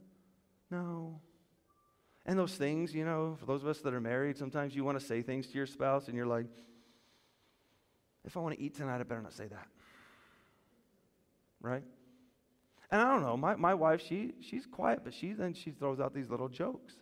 no. 0.70 1.20
And 2.28 2.38
those 2.38 2.54
things, 2.54 2.94
you 2.94 3.06
know, 3.06 3.38
for 3.40 3.48
those 3.48 3.64
of 3.64 3.70
us 3.70 3.80
that 3.80 3.96
are 3.96 4.02
married, 4.02 4.38
sometimes 4.38 4.76
you 4.76 4.84
want 4.84 5.00
to 5.00 5.06
say 5.06 5.24
things 5.24 5.48
to 5.48 5.54
your 5.54 5.66
spouse, 5.66 6.08
and 6.08 6.16
you're 6.16 6.28
like, 6.28 6.46
if 8.24 8.38
I 8.38 8.40
want 8.40 8.56
to 8.56 8.62
eat 8.62 8.76
tonight, 8.76 9.00
I 9.00 9.04
better 9.04 9.24
not 9.24 9.34
say 9.34 9.48
that. 9.48 9.68
Right? 11.60 11.84
And 12.92 13.02
I 13.02 13.12
don't 13.14 13.24
know, 13.24 13.38
my, 13.38 13.56
my 13.56 13.74
wife, 13.74 14.02
she, 14.06 14.34
she's 14.42 14.66
quiet, 14.66 15.02
but 15.04 15.14
she 15.14 15.32
then 15.32 15.54
she 15.54 15.72
throws 15.72 16.00
out 16.00 16.14
these 16.14 16.30
little 16.30 16.50
jokes. 16.50 16.94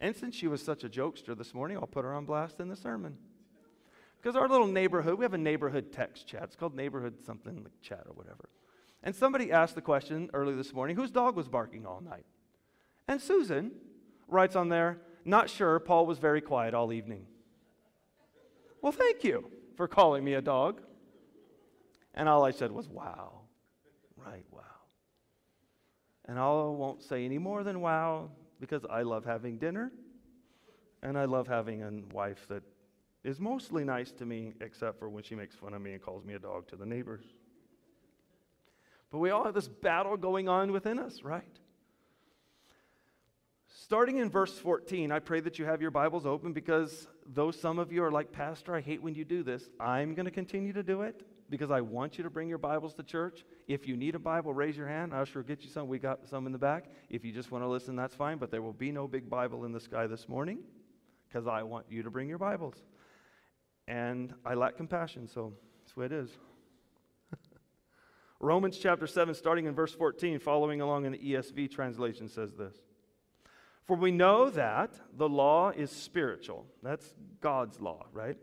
And 0.00 0.14
since 0.14 0.34
she 0.34 0.48
was 0.48 0.60
such 0.60 0.82
a 0.82 0.88
jokester 0.88 1.38
this 1.38 1.54
morning, 1.54 1.76
I'll 1.76 1.86
put 1.86 2.04
her 2.04 2.12
on 2.12 2.24
blast 2.24 2.58
in 2.58 2.68
the 2.68 2.76
sermon. 2.76 3.16
Because 4.20 4.36
our 4.36 4.48
little 4.48 4.66
neighborhood, 4.66 5.18
we 5.18 5.24
have 5.24 5.34
a 5.34 5.38
neighborhood 5.38 5.92
text 5.92 6.26
chat. 6.26 6.42
It's 6.44 6.56
called 6.56 6.74
neighborhood 6.74 7.24
something 7.24 7.62
like 7.62 7.80
chat 7.80 8.04
or 8.06 8.12
whatever. 8.14 8.48
And 9.02 9.14
somebody 9.14 9.52
asked 9.52 9.74
the 9.74 9.82
question 9.82 10.30
early 10.32 10.54
this 10.54 10.72
morning 10.72 10.96
whose 10.96 11.10
dog 11.10 11.36
was 11.36 11.46
barking 11.46 11.86
all 11.86 12.00
night? 12.00 12.24
And 13.06 13.20
Susan 13.20 13.70
writes 14.26 14.56
on 14.56 14.68
there, 14.68 14.98
not 15.24 15.48
sure, 15.48 15.78
Paul 15.78 16.06
was 16.06 16.18
very 16.18 16.40
quiet 16.40 16.74
all 16.74 16.92
evening. 16.92 17.26
Well, 18.80 18.92
thank 18.92 19.24
you 19.24 19.50
for 19.76 19.86
calling 19.86 20.24
me 20.24 20.34
a 20.34 20.42
dog. 20.42 20.80
And 22.14 22.28
all 22.28 22.44
I 22.44 22.50
said 22.50 22.72
was, 22.72 22.88
wow. 22.88 23.40
Right, 24.16 24.44
wow. 24.50 24.63
And 26.26 26.38
I 26.38 26.46
won't 26.46 27.02
say 27.02 27.24
any 27.24 27.38
more 27.38 27.62
than 27.62 27.80
wow 27.80 28.30
because 28.60 28.84
I 28.88 29.02
love 29.02 29.24
having 29.24 29.58
dinner 29.58 29.92
and 31.02 31.18
I 31.18 31.26
love 31.26 31.46
having 31.46 31.82
a 31.82 32.14
wife 32.14 32.46
that 32.48 32.62
is 33.22 33.38
mostly 33.38 33.84
nice 33.84 34.10
to 34.12 34.26
me 34.26 34.54
except 34.60 34.98
for 34.98 35.08
when 35.08 35.22
she 35.22 35.34
makes 35.34 35.54
fun 35.54 35.74
of 35.74 35.82
me 35.82 35.92
and 35.92 36.02
calls 36.02 36.24
me 36.24 36.34
a 36.34 36.38
dog 36.38 36.66
to 36.68 36.76
the 36.76 36.86
neighbors. 36.86 37.24
But 39.10 39.18
we 39.18 39.30
all 39.30 39.44
have 39.44 39.54
this 39.54 39.68
battle 39.68 40.16
going 40.16 40.48
on 40.48 40.72
within 40.72 40.98
us, 40.98 41.22
right? 41.22 41.44
Starting 43.68 44.16
in 44.16 44.30
verse 44.30 44.58
14, 44.58 45.12
I 45.12 45.18
pray 45.18 45.40
that 45.40 45.58
you 45.58 45.66
have 45.66 45.82
your 45.82 45.90
Bibles 45.90 46.24
open 46.24 46.52
because 46.52 47.06
though 47.26 47.50
some 47.50 47.78
of 47.78 47.92
you 47.92 48.02
are 48.02 48.10
like, 48.10 48.32
Pastor, 48.32 48.74
I 48.74 48.80
hate 48.80 49.02
when 49.02 49.14
you 49.14 49.24
do 49.24 49.42
this, 49.42 49.68
I'm 49.78 50.14
going 50.14 50.24
to 50.24 50.30
continue 50.30 50.72
to 50.72 50.82
do 50.82 51.02
it 51.02 51.22
because 51.50 51.70
I 51.70 51.80
want 51.80 52.18
you 52.18 52.24
to 52.24 52.30
bring 52.30 52.48
your 52.48 52.58
Bibles 52.58 52.94
to 52.94 53.02
church. 53.02 53.44
If 53.68 53.86
you 53.86 53.96
need 53.96 54.14
a 54.14 54.18
Bible, 54.18 54.54
raise 54.54 54.76
your 54.76 54.88
hand. 54.88 55.14
I'll 55.14 55.24
sure 55.24 55.42
get 55.42 55.62
you 55.62 55.68
some. 55.68 55.88
We 55.88 55.98
got 55.98 56.28
some 56.28 56.46
in 56.46 56.52
the 56.52 56.58
back. 56.58 56.86
If 57.10 57.24
you 57.24 57.32
just 57.32 57.50
want 57.50 57.64
to 57.64 57.68
listen, 57.68 57.96
that's 57.96 58.14
fine. 58.14 58.38
But 58.38 58.50
there 58.50 58.62
will 58.62 58.72
be 58.72 58.90
no 58.90 59.06
big 59.06 59.28
Bible 59.28 59.64
in 59.64 59.72
the 59.72 59.80
sky 59.80 60.06
this 60.06 60.28
morning 60.28 60.60
because 61.28 61.46
I 61.46 61.62
want 61.62 61.86
you 61.90 62.02
to 62.02 62.10
bring 62.10 62.28
your 62.28 62.38
Bibles. 62.38 62.76
And 63.86 64.32
I 64.44 64.54
lack 64.54 64.76
compassion, 64.76 65.28
so 65.28 65.52
that's 65.80 65.92
the 65.92 66.00
way 66.00 66.06
it 66.06 66.12
is. 66.12 66.30
Romans 68.40 68.78
chapter 68.78 69.06
7, 69.06 69.34
starting 69.34 69.66
in 69.66 69.74
verse 69.74 69.92
14, 69.92 70.38
following 70.38 70.80
along 70.80 71.04
in 71.04 71.12
the 71.12 71.18
ESV 71.18 71.70
translation, 71.70 72.28
says 72.28 72.54
this 72.54 72.74
For 73.84 73.96
we 73.96 74.10
know 74.10 74.48
that 74.50 74.94
the 75.16 75.28
law 75.28 75.70
is 75.70 75.90
spiritual. 75.90 76.66
That's 76.82 77.12
God's 77.40 77.80
law, 77.80 78.06
right? 78.12 78.38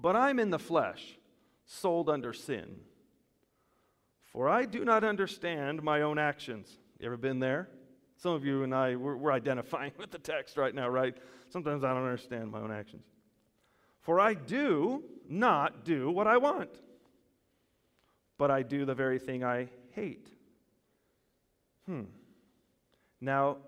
But 0.00 0.14
I'm 0.14 0.38
in 0.38 0.50
the 0.50 0.58
flesh, 0.58 1.18
sold 1.64 2.10
under 2.10 2.32
sin. 2.32 2.76
For 4.24 4.48
I 4.48 4.66
do 4.66 4.84
not 4.84 5.04
understand 5.04 5.82
my 5.82 6.02
own 6.02 6.18
actions. 6.18 6.68
You 7.00 7.06
ever 7.06 7.16
been 7.16 7.40
there? 7.40 7.68
Some 8.18 8.32
of 8.32 8.44
you 8.44 8.62
and 8.62 8.74
I, 8.74 8.96
we're, 8.96 9.16
we're, 9.16 9.32
identifying 9.32 9.92
with 9.98 10.10
the 10.10 10.18
text 10.18 10.58
right 10.58 10.74
now, 10.74 10.88
right? 10.88 11.16
Sometimes 11.48 11.84
I 11.84 11.94
don't 11.94 12.04
understand 12.04 12.50
my 12.50 12.60
own 12.60 12.70
actions. 12.70 13.04
For 14.00 14.20
I 14.20 14.34
do 14.34 15.02
not 15.28 15.84
do 15.84 16.10
what 16.10 16.26
I 16.26 16.36
want, 16.36 16.70
but 18.38 18.50
I 18.50 18.62
do 18.62 18.84
the 18.84 18.94
very 18.94 19.18
thing 19.18 19.42
I 19.42 19.68
hate. 19.92 20.28
Hmm. 21.86 22.04
Now, 23.20 23.58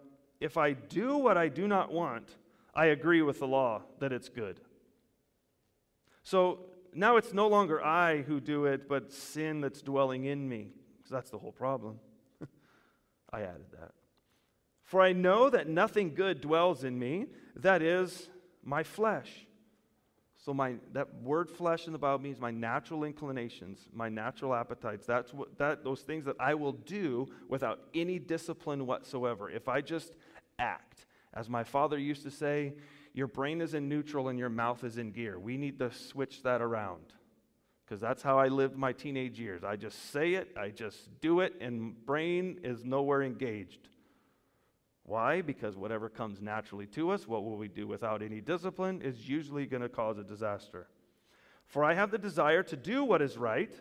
if 0.40 0.56
I 0.56 0.72
do 0.72 1.16
what 1.16 1.36
I 1.36 1.48
do 1.48 1.66
not 1.66 1.92
want, 1.92 2.36
I 2.74 2.86
agree 2.86 3.22
with 3.22 3.40
the 3.40 3.46
law 3.46 3.82
that 3.98 4.12
it's 4.12 4.28
good. 4.28 4.60
So 6.28 6.58
now 6.92 7.16
it's 7.16 7.32
no 7.32 7.48
longer 7.48 7.82
I 7.82 8.20
who 8.20 8.38
do 8.38 8.66
it, 8.66 8.86
but 8.86 9.10
sin 9.10 9.62
that's 9.62 9.80
dwelling 9.80 10.26
in 10.26 10.46
me. 10.46 10.72
Because 10.98 11.10
that's 11.10 11.30
the 11.30 11.38
whole 11.38 11.52
problem. 11.52 12.00
I 13.32 13.40
added 13.40 13.64
that. 13.72 13.92
For 14.82 15.00
I 15.00 15.14
know 15.14 15.48
that 15.48 15.70
nothing 15.70 16.12
good 16.12 16.42
dwells 16.42 16.84
in 16.84 16.98
me, 16.98 17.28
that 17.56 17.80
is, 17.80 18.28
my 18.62 18.82
flesh. 18.82 19.46
So 20.36 20.52
my 20.52 20.74
that 20.92 21.14
word 21.22 21.48
flesh 21.48 21.86
in 21.86 21.94
the 21.94 21.98
Bible 21.98 22.22
means 22.22 22.38
my 22.38 22.50
natural 22.50 23.04
inclinations, 23.04 23.88
my 23.90 24.10
natural 24.10 24.54
appetites. 24.54 25.06
That's 25.06 25.32
what 25.32 25.56
that 25.56 25.82
those 25.82 26.02
things 26.02 26.26
that 26.26 26.36
I 26.38 26.52
will 26.52 26.72
do 26.72 27.26
without 27.48 27.80
any 27.94 28.18
discipline 28.18 28.84
whatsoever. 28.84 29.48
If 29.48 29.66
I 29.66 29.80
just 29.80 30.12
act. 30.58 31.06
As 31.32 31.48
my 31.48 31.64
father 31.64 31.98
used 31.98 32.22
to 32.24 32.30
say, 32.30 32.74
your 33.18 33.26
brain 33.26 33.60
is 33.60 33.74
in 33.74 33.88
neutral 33.88 34.28
and 34.28 34.38
your 34.38 34.48
mouth 34.48 34.84
is 34.84 34.96
in 34.96 35.10
gear. 35.10 35.38
We 35.38 35.56
need 35.56 35.80
to 35.80 35.90
switch 35.90 36.44
that 36.44 36.62
around 36.62 37.02
because 37.84 38.00
that's 38.00 38.22
how 38.22 38.38
I 38.38 38.46
lived 38.46 38.76
my 38.76 38.92
teenage 38.92 39.40
years. 39.40 39.64
I 39.64 39.74
just 39.74 40.12
say 40.12 40.34
it, 40.34 40.54
I 40.56 40.68
just 40.68 41.20
do 41.20 41.40
it, 41.40 41.54
and 41.60 41.94
brain 42.06 42.60
is 42.62 42.84
nowhere 42.84 43.22
engaged. 43.22 43.88
Why? 45.02 45.40
Because 45.40 45.74
whatever 45.74 46.08
comes 46.08 46.40
naturally 46.40 46.86
to 46.88 47.10
us, 47.10 47.26
what 47.26 47.42
will 47.42 47.56
we 47.56 47.66
do 47.66 47.86
without 47.86 48.22
any 48.22 48.40
discipline, 48.40 49.02
is 49.02 49.28
usually 49.28 49.66
going 49.66 49.82
to 49.82 49.88
cause 49.88 50.18
a 50.18 50.22
disaster. 50.22 50.86
For 51.66 51.82
I 51.82 51.94
have 51.94 52.10
the 52.10 52.18
desire 52.18 52.62
to 52.64 52.76
do 52.76 53.02
what 53.02 53.20
is 53.20 53.36
right, 53.36 53.72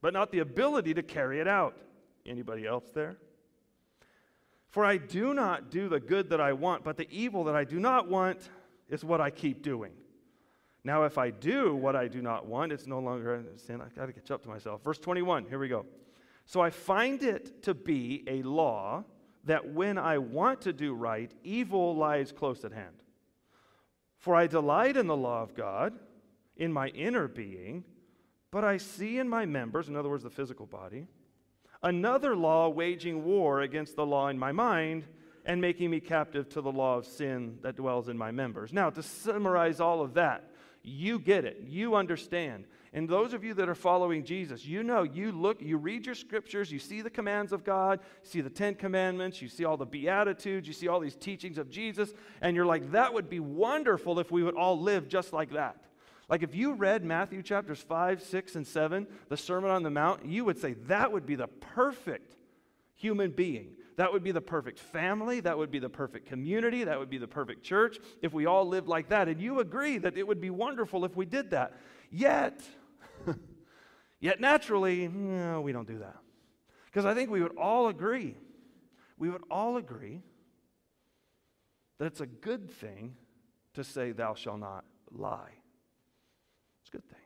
but 0.00 0.14
not 0.14 0.30
the 0.30 0.38
ability 0.38 0.94
to 0.94 1.02
carry 1.02 1.40
it 1.40 1.48
out. 1.48 1.76
Anybody 2.24 2.64
else 2.64 2.86
there? 2.94 3.18
For 4.70 4.84
I 4.84 4.98
do 4.98 5.34
not 5.34 5.70
do 5.70 5.88
the 5.88 6.00
good 6.00 6.30
that 6.30 6.40
I 6.40 6.52
want, 6.52 6.84
but 6.84 6.96
the 6.96 7.08
evil 7.10 7.44
that 7.44 7.56
I 7.56 7.64
do 7.64 7.80
not 7.80 8.08
want, 8.08 8.48
is 8.88 9.04
what 9.04 9.20
I 9.20 9.30
keep 9.30 9.62
doing. 9.62 9.92
Now, 10.84 11.04
if 11.04 11.18
I 11.18 11.30
do 11.30 11.74
what 11.74 11.96
I 11.96 12.08
do 12.08 12.22
not 12.22 12.46
want, 12.46 12.72
it's 12.72 12.86
no 12.86 12.98
longer 12.98 13.44
sin. 13.56 13.80
I 13.80 13.88
got 13.98 14.06
to 14.06 14.12
catch 14.12 14.30
up 14.30 14.42
to 14.42 14.48
myself. 14.48 14.82
Verse 14.82 14.98
21, 14.98 15.46
here 15.46 15.58
we 15.58 15.68
go. 15.68 15.84
So 16.46 16.60
I 16.60 16.70
find 16.70 17.22
it 17.22 17.62
to 17.64 17.74
be 17.74 18.24
a 18.26 18.42
law 18.42 19.04
that 19.44 19.72
when 19.72 19.98
I 19.98 20.18
want 20.18 20.62
to 20.62 20.72
do 20.72 20.94
right, 20.94 21.30
evil 21.42 21.94
lies 21.96 22.32
close 22.32 22.64
at 22.64 22.72
hand. 22.72 23.02
For 24.16 24.34
I 24.34 24.46
delight 24.46 24.96
in 24.96 25.06
the 25.06 25.16
law 25.16 25.42
of 25.42 25.54
God 25.54 25.98
in 26.56 26.72
my 26.72 26.88
inner 26.88 27.28
being, 27.28 27.84
but 28.50 28.64
I 28.64 28.78
see 28.78 29.18
in 29.18 29.28
my 29.28 29.46
members, 29.46 29.88
in 29.88 29.96
other 29.96 30.08
words, 30.08 30.24
the 30.24 30.30
physical 30.30 30.66
body, 30.66 31.06
another 31.82 32.34
law 32.34 32.68
waging 32.68 33.24
war 33.24 33.60
against 33.60 33.94
the 33.94 34.06
law 34.06 34.28
in 34.28 34.38
my 34.38 34.52
mind 34.52 35.04
and 35.48 35.62
making 35.62 35.90
me 35.90 35.98
captive 35.98 36.46
to 36.50 36.60
the 36.60 36.70
law 36.70 36.98
of 36.98 37.06
sin 37.06 37.58
that 37.62 37.74
dwells 37.74 38.10
in 38.10 38.18
my 38.18 38.30
members. 38.30 38.70
Now, 38.70 38.90
to 38.90 39.02
summarize 39.02 39.80
all 39.80 40.02
of 40.02 40.14
that, 40.14 40.50
you 40.82 41.18
get 41.18 41.46
it. 41.46 41.64
You 41.66 41.94
understand. 41.94 42.66
And 42.92 43.08
those 43.08 43.32
of 43.32 43.42
you 43.42 43.54
that 43.54 43.68
are 43.68 43.74
following 43.74 44.24
Jesus, 44.24 44.66
you 44.66 44.82
know, 44.82 45.04
you 45.04 45.32
look, 45.32 45.62
you 45.62 45.78
read 45.78 46.04
your 46.04 46.14
scriptures, 46.14 46.70
you 46.70 46.78
see 46.78 47.00
the 47.00 47.08
commands 47.08 47.52
of 47.52 47.64
God, 47.64 48.00
you 48.22 48.28
see 48.28 48.40
the 48.42 48.50
Ten 48.50 48.74
Commandments, 48.74 49.40
you 49.40 49.48
see 49.48 49.64
all 49.64 49.78
the 49.78 49.86
Beatitudes, 49.86 50.68
you 50.68 50.74
see 50.74 50.86
all 50.86 51.00
these 51.00 51.16
teachings 51.16 51.56
of 51.56 51.70
Jesus, 51.70 52.12
and 52.42 52.54
you're 52.54 52.66
like, 52.66 52.92
that 52.92 53.14
would 53.14 53.30
be 53.30 53.40
wonderful 53.40 54.18
if 54.18 54.30
we 54.30 54.42
would 54.42 54.54
all 54.54 54.78
live 54.78 55.08
just 55.08 55.32
like 55.32 55.52
that. 55.52 55.82
Like 56.28 56.42
if 56.42 56.54
you 56.54 56.74
read 56.74 57.04
Matthew 57.04 57.42
chapters 57.42 57.80
5, 57.80 58.22
6, 58.22 58.54
and 58.54 58.66
7, 58.66 59.06
the 59.30 59.36
Sermon 59.38 59.70
on 59.70 59.82
the 59.82 59.90
Mount, 59.90 60.26
you 60.26 60.44
would 60.44 60.58
say 60.58 60.74
that 60.88 61.10
would 61.10 61.24
be 61.24 61.36
the 61.36 61.48
perfect 61.48 62.36
human 62.94 63.30
being 63.30 63.77
that 63.98 64.12
would 64.12 64.22
be 64.22 64.30
the 64.30 64.40
perfect 64.40 64.78
family. 64.78 65.40
That 65.40 65.58
would 65.58 65.72
be 65.72 65.80
the 65.80 65.88
perfect 65.88 66.26
community. 66.28 66.84
That 66.84 67.00
would 67.00 67.10
be 67.10 67.18
the 67.18 67.26
perfect 67.26 67.64
church 67.64 67.98
if 68.22 68.32
we 68.32 68.46
all 68.46 68.64
lived 68.64 68.86
like 68.86 69.08
that. 69.08 69.26
And 69.26 69.40
you 69.40 69.58
agree 69.58 69.98
that 69.98 70.16
it 70.16 70.24
would 70.24 70.40
be 70.40 70.50
wonderful 70.50 71.04
if 71.04 71.16
we 71.16 71.26
did 71.26 71.50
that. 71.50 71.72
Yet, 72.08 72.62
yet 74.20 74.40
naturally, 74.40 75.08
no, 75.08 75.60
we 75.62 75.72
don't 75.72 75.88
do 75.88 75.98
that. 75.98 76.16
Because 76.86 77.06
I 77.06 77.14
think 77.14 77.28
we 77.28 77.42
would 77.42 77.56
all 77.56 77.88
agree. 77.88 78.36
we 79.18 79.30
would 79.30 79.42
all 79.50 79.76
agree 79.78 80.22
that 81.98 82.06
it's 82.06 82.20
a 82.20 82.26
good 82.26 82.70
thing 82.70 83.16
to 83.74 83.82
say, 83.82 84.12
Thou 84.12 84.34
shalt 84.34 84.60
not 84.60 84.84
lie. 85.10 85.54
It's 86.82 86.90
a 86.90 86.92
good 86.92 87.08
thing. 87.08 87.18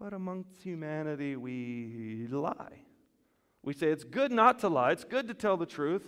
But 0.00 0.14
amongst 0.14 0.62
humanity, 0.62 1.36
we 1.36 2.26
lie. 2.30 2.86
We 3.64 3.72
say 3.72 3.88
it's 3.88 4.04
good 4.04 4.32
not 4.32 4.58
to 4.60 4.68
lie, 4.68 4.92
it's 4.92 5.04
good 5.04 5.28
to 5.28 5.34
tell 5.34 5.56
the 5.56 5.66
truth, 5.66 6.04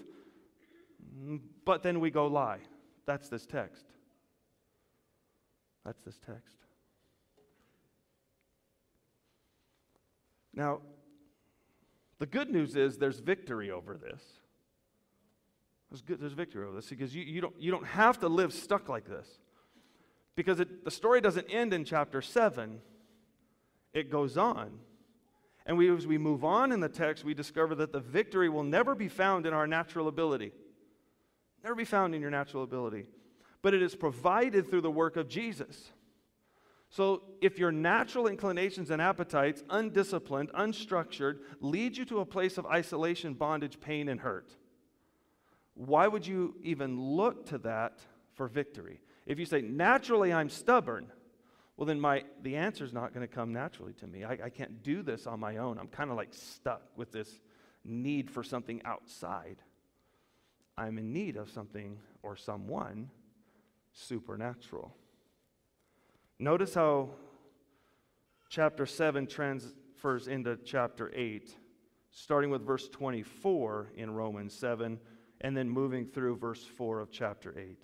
but 1.64 1.82
then 1.82 2.00
we 2.00 2.10
go 2.10 2.26
lie. 2.26 2.58
That's 3.06 3.28
this 3.28 3.46
text. 3.46 3.84
That's 5.84 6.02
this 6.02 6.18
text. 6.26 6.56
Now, 10.54 10.80
the 12.18 12.26
good 12.26 12.50
news 12.50 12.76
is 12.76 12.98
there's 12.98 13.20
victory 13.20 13.70
over 13.70 13.96
this. 13.96 14.22
There's, 15.90 16.02
good, 16.02 16.20
there's 16.20 16.32
victory 16.32 16.64
over 16.64 16.74
this 16.74 16.88
because 16.88 17.14
you, 17.14 17.22
you, 17.22 17.40
don't, 17.40 17.54
you 17.60 17.70
don't 17.70 17.86
have 17.86 18.18
to 18.20 18.28
live 18.28 18.52
stuck 18.52 18.88
like 18.88 19.06
this. 19.06 19.28
Because 20.36 20.58
it, 20.58 20.84
the 20.84 20.90
story 20.90 21.20
doesn't 21.20 21.46
end 21.48 21.72
in 21.72 21.84
chapter 21.84 22.20
7, 22.20 22.80
it 23.92 24.10
goes 24.10 24.36
on. 24.36 24.78
And 25.66 25.78
we, 25.78 25.94
as 25.94 26.06
we 26.06 26.18
move 26.18 26.44
on 26.44 26.72
in 26.72 26.80
the 26.80 26.88
text, 26.88 27.24
we 27.24 27.32
discover 27.32 27.74
that 27.76 27.92
the 27.92 28.00
victory 28.00 28.48
will 28.48 28.64
never 28.64 28.94
be 28.94 29.08
found 29.08 29.46
in 29.46 29.54
our 29.54 29.66
natural 29.66 30.08
ability. 30.08 30.52
Never 31.62 31.74
be 31.74 31.86
found 31.86 32.14
in 32.14 32.20
your 32.20 32.30
natural 32.30 32.62
ability. 32.62 33.06
But 33.62 33.72
it 33.72 33.82
is 33.82 33.94
provided 33.94 34.68
through 34.68 34.82
the 34.82 34.90
work 34.90 35.16
of 35.16 35.28
Jesus. 35.28 35.92
So, 36.90 37.22
if 37.40 37.58
your 37.58 37.72
natural 37.72 38.28
inclinations 38.28 38.90
and 38.90 39.00
appetites, 39.00 39.64
undisciplined, 39.70 40.52
unstructured, 40.52 41.38
lead 41.60 41.96
you 41.96 42.04
to 42.04 42.20
a 42.20 42.26
place 42.26 42.58
of 42.58 42.66
isolation, 42.66 43.34
bondage, 43.34 43.80
pain, 43.80 44.08
and 44.08 44.20
hurt, 44.20 44.54
why 45.74 46.06
would 46.06 46.26
you 46.26 46.54
even 46.62 47.00
look 47.00 47.46
to 47.46 47.58
that 47.58 48.00
for 48.34 48.46
victory? 48.46 49.00
If 49.26 49.38
you 49.38 49.46
say, 49.46 49.62
naturally 49.62 50.32
I'm 50.32 50.50
stubborn, 50.50 51.10
well, 51.76 51.86
then 51.86 52.00
my, 52.00 52.24
the 52.42 52.56
answer 52.56 52.84
is 52.84 52.92
not 52.92 53.12
going 53.12 53.26
to 53.26 53.32
come 53.32 53.52
naturally 53.52 53.94
to 53.94 54.06
me. 54.06 54.24
I, 54.24 54.38
I 54.44 54.48
can't 54.48 54.82
do 54.82 55.02
this 55.02 55.26
on 55.26 55.40
my 55.40 55.56
own. 55.56 55.78
I'm 55.78 55.88
kind 55.88 56.10
of 56.10 56.16
like 56.16 56.32
stuck 56.32 56.82
with 56.96 57.10
this 57.10 57.28
need 57.84 58.30
for 58.30 58.42
something 58.44 58.80
outside. 58.84 59.56
I'm 60.76 60.98
in 60.98 61.12
need 61.12 61.36
of 61.36 61.50
something 61.50 61.98
or 62.22 62.36
someone 62.36 63.10
supernatural. 63.92 64.94
Notice 66.38 66.74
how 66.74 67.10
chapter 68.48 68.86
7 68.86 69.26
transfers 69.26 70.28
into 70.28 70.56
chapter 70.64 71.10
8, 71.14 71.56
starting 72.10 72.50
with 72.50 72.62
verse 72.64 72.88
24 72.88 73.92
in 73.96 74.12
Romans 74.12 74.54
7, 74.54 74.98
and 75.40 75.56
then 75.56 75.68
moving 75.68 76.06
through 76.06 76.36
verse 76.36 76.64
4 76.64 77.00
of 77.00 77.10
chapter 77.10 77.54
8. 77.58 77.78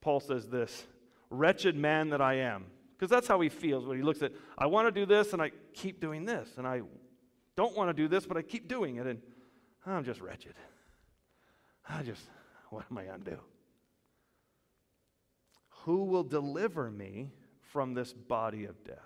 Paul 0.00 0.20
says 0.20 0.48
this 0.48 0.86
Wretched 1.30 1.76
man 1.76 2.10
that 2.10 2.20
I 2.20 2.34
am. 2.34 2.66
Because 2.96 3.10
that's 3.10 3.28
how 3.28 3.40
he 3.40 3.48
feels 3.48 3.86
when 3.86 3.96
he 3.96 4.02
looks 4.02 4.22
at, 4.22 4.32
I 4.56 4.66
want 4.66 4.88
to 4.88 4.92
do 4.92 5.06
this 5.06 5.32
and 5.32 5.40
I 5.40 5.52
keep 5.72 6.00
doing 6.00 6.24
this, 6.24 6.48
and 6.56 6.66
I 6.66 6.82
don't 7.56 7.76
want 7.76 7.90
to 7.90 7.94
do 7.94 8.08
this, 8.08 8.26
but 8.26 8.36
I 8.36 8.42
keep 8.42 8.68
doing 8.68 8.96
it, 8.96 9.06
and 9.06 9.20
ah, 9.86 9.92
I'm 9.92 10.04
just 10.04 10.20
wretched. 10.20 10.54
I 11.88 12.02
just, 12.02 12.22
what 12.70 12.84
am 12.90 12.98
I 12.98 13.04
going 13.04 13.22
to 13.22 13.30
do? 13.30 13.38
Who 15.84 16.04
will 16.04 16.24
deliver 16.24 16.90
me 16.90 17.30
from 17.60 17.94
this 17.94 18.12
body 18.12 18.64
of 18.64 18.82
death? 18.84 18.98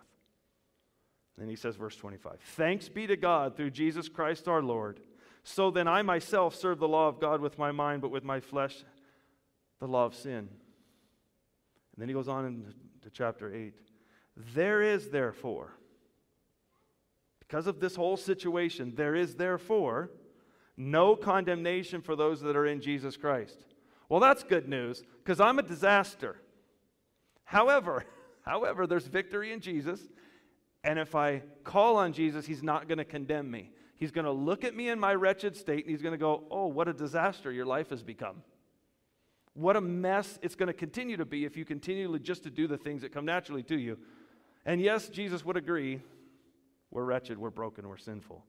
Then 1.36 1.48
he 1.48 1.56
says, 1.56 1.76
verse 1.76 1.96
25 1.96 2.38
Thanks 2.56 2.88
be 2.88 3.06
to 3.06 3.16
God 3.16 3.56
through 3.56 3.70
Jesus 3.70 4.08
Christ 4.08 4.48
our 4.48 4.62
Lord. 4.62 5.00
So 5.44 5.70
then 5.70 5.88
I 5.88 6.02
myself 6.02 6.54
serve 6.54 6.78
the 6.78 6.88
law 6.88 7.08
of 7.08 7.20
God 7.20 7.40
with 7.40 7.58
my 7.58 7.72
mind, 7.72 8.00
but 8.00 8.10
with 8.10 8.24
my 8.24 8.40
flesh, 8.40 8.84
the 9.80 9.88
law 9.88 10.06
of 10.06 10.14
sin. 10.14 10.48
And 11.94 12.00
then 12.00 12.08
he 12.08 12.14
goes 12.14 12.28
on 12.28 12.46
into 12.46 13.10
chapter 13.10 13.54
8. 13.54 13.74
There 14.54 14.80
is 14.82 15.10
therefore, 15.10 15.74
because 17.40 17.66
of 17.66 17.80
this 17.80 17.96
whole 17.96 18.16
situation, 18.16 18.94
there 18.96 19.14
is 19.14 19.34
therefore 19.34 20.10
no 20.76 21.14
condemnation 21.14 22.00
for 22.00 22.16
those 22.16 22.40
that 22.40 22.56
are 22.56 22.66
in 22.66 22.80
Jesus 22.80 23.16
Christ. 23.16 23.66
Well, 24.08 24.20
that's 24.20 24.42
good 24.42 24.68
news 24.68 25.02
because 25.22 25.40
I'm 25.40 25.58
a 25.58 25.62
disaster. 25.62 26.36
However, 27.44 28.04
however, 28.42 28.86
there's 28.86 29.06
victory 29.06 29.52
in 29.52 29.60
Jesus, 29.60 30.00
and 30.82 30.98
if 30.98 31.14
I 31.14 31.42
call 31.64 31.96
on 31.96 32.12
Jesus, 32.12 32.46
he's 32.46 32.62
not 32.62 32.88
going 32.88 32.98
to 32.98 33.04
condemn 33.04 33.50
me. 33.50 33.70
He's 33.96 34.10
going 34.10 34.24
to 34.24 34.32
look 34.32 34.64
at 34.64 34.74
me 34.74 34.88
in 34.88 34.98
my 34.98 35.14
wretched 35.14 35.56
state 35.56 35.84
and 35.84 35.90
he's 35.90 36.02
going 36.02 36.12
to 36.12 36.18
go, 36.18 36.44
"Oh, 36.50 36.66
what 36.66 36.88
a 36.88 36.92
disaster 36.92 37.52
your 37.52 37.66
life 37.66 37.90
has 37.90 38.02
become." 38.02 38.42
What 39.54 39.76
a 39.76 39.80
mess 39.80 40.38
it's 40.42 40.54
going 40.54 40.68
to 40.68 40.72
continue 40.72 41.16
to 41.16 41.24
be 41.24 41.44
if 41.44 41.56
you 41.56 41.64
continue 41.64 42.18
just 42.18 42.42
to 42.44 42.50
do 42.50 42.66
the 42.66 42.78
things 42.78 43.02
that 43.02 43.12
come 43.12 43.24
naturally 43.24 43.62
to 43.64 43.78
you. 43.78 43.98
And 44.64 44.80
yes, 44.80 45.08
Jesus 45.08 45.44
would 45.44 45.56
agree 45.56 46.00
we're 46.90 47.04
wretched, 47.04 47.38
we're 47.38 47.50
broken, 47.50 47.88
we're 47.88 47.96
sinful. 47.96 48.44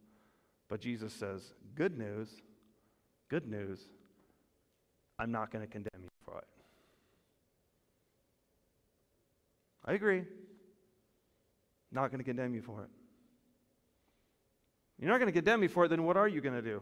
But 0.69 0.81
Jesus 0.81 1.13
says, 1.13 1.53
Good 1.75 1.97
news, 1.97 2.29
good 3.29 3.47
news, 3.47 3.79
I'm 5.17 5.31
not 5.31 5.51
going 5.51 5.65
to 5.65 5.71
condemn 5.71 6.01
you 6.01 6.09
for 6.25 6.37
it. 6.37 6.47
I 9.85 9.93
agree. 9.93 10.23
Not 11.91 12.09
going 12.09 12.19
to 12.19 12.23
condemn 12.23 12.53
you 12.53 12.61
for 12.61 12.83
it. 12.83 12.89
You're 14.99 15.09
not 15.09 15.19
going 15.19 15.27
to 15.27 15.33
condemn 15.33 15.59
me 15.59 15.67
for 15.67 15.85
it, 15.85 15.89
then 15.89 16.03
what 16.03 16.17
are 16.17 16.27
you 16.27 16.41
going 16.41 16.55
to 16.55 16.61
do? 16.61 16.81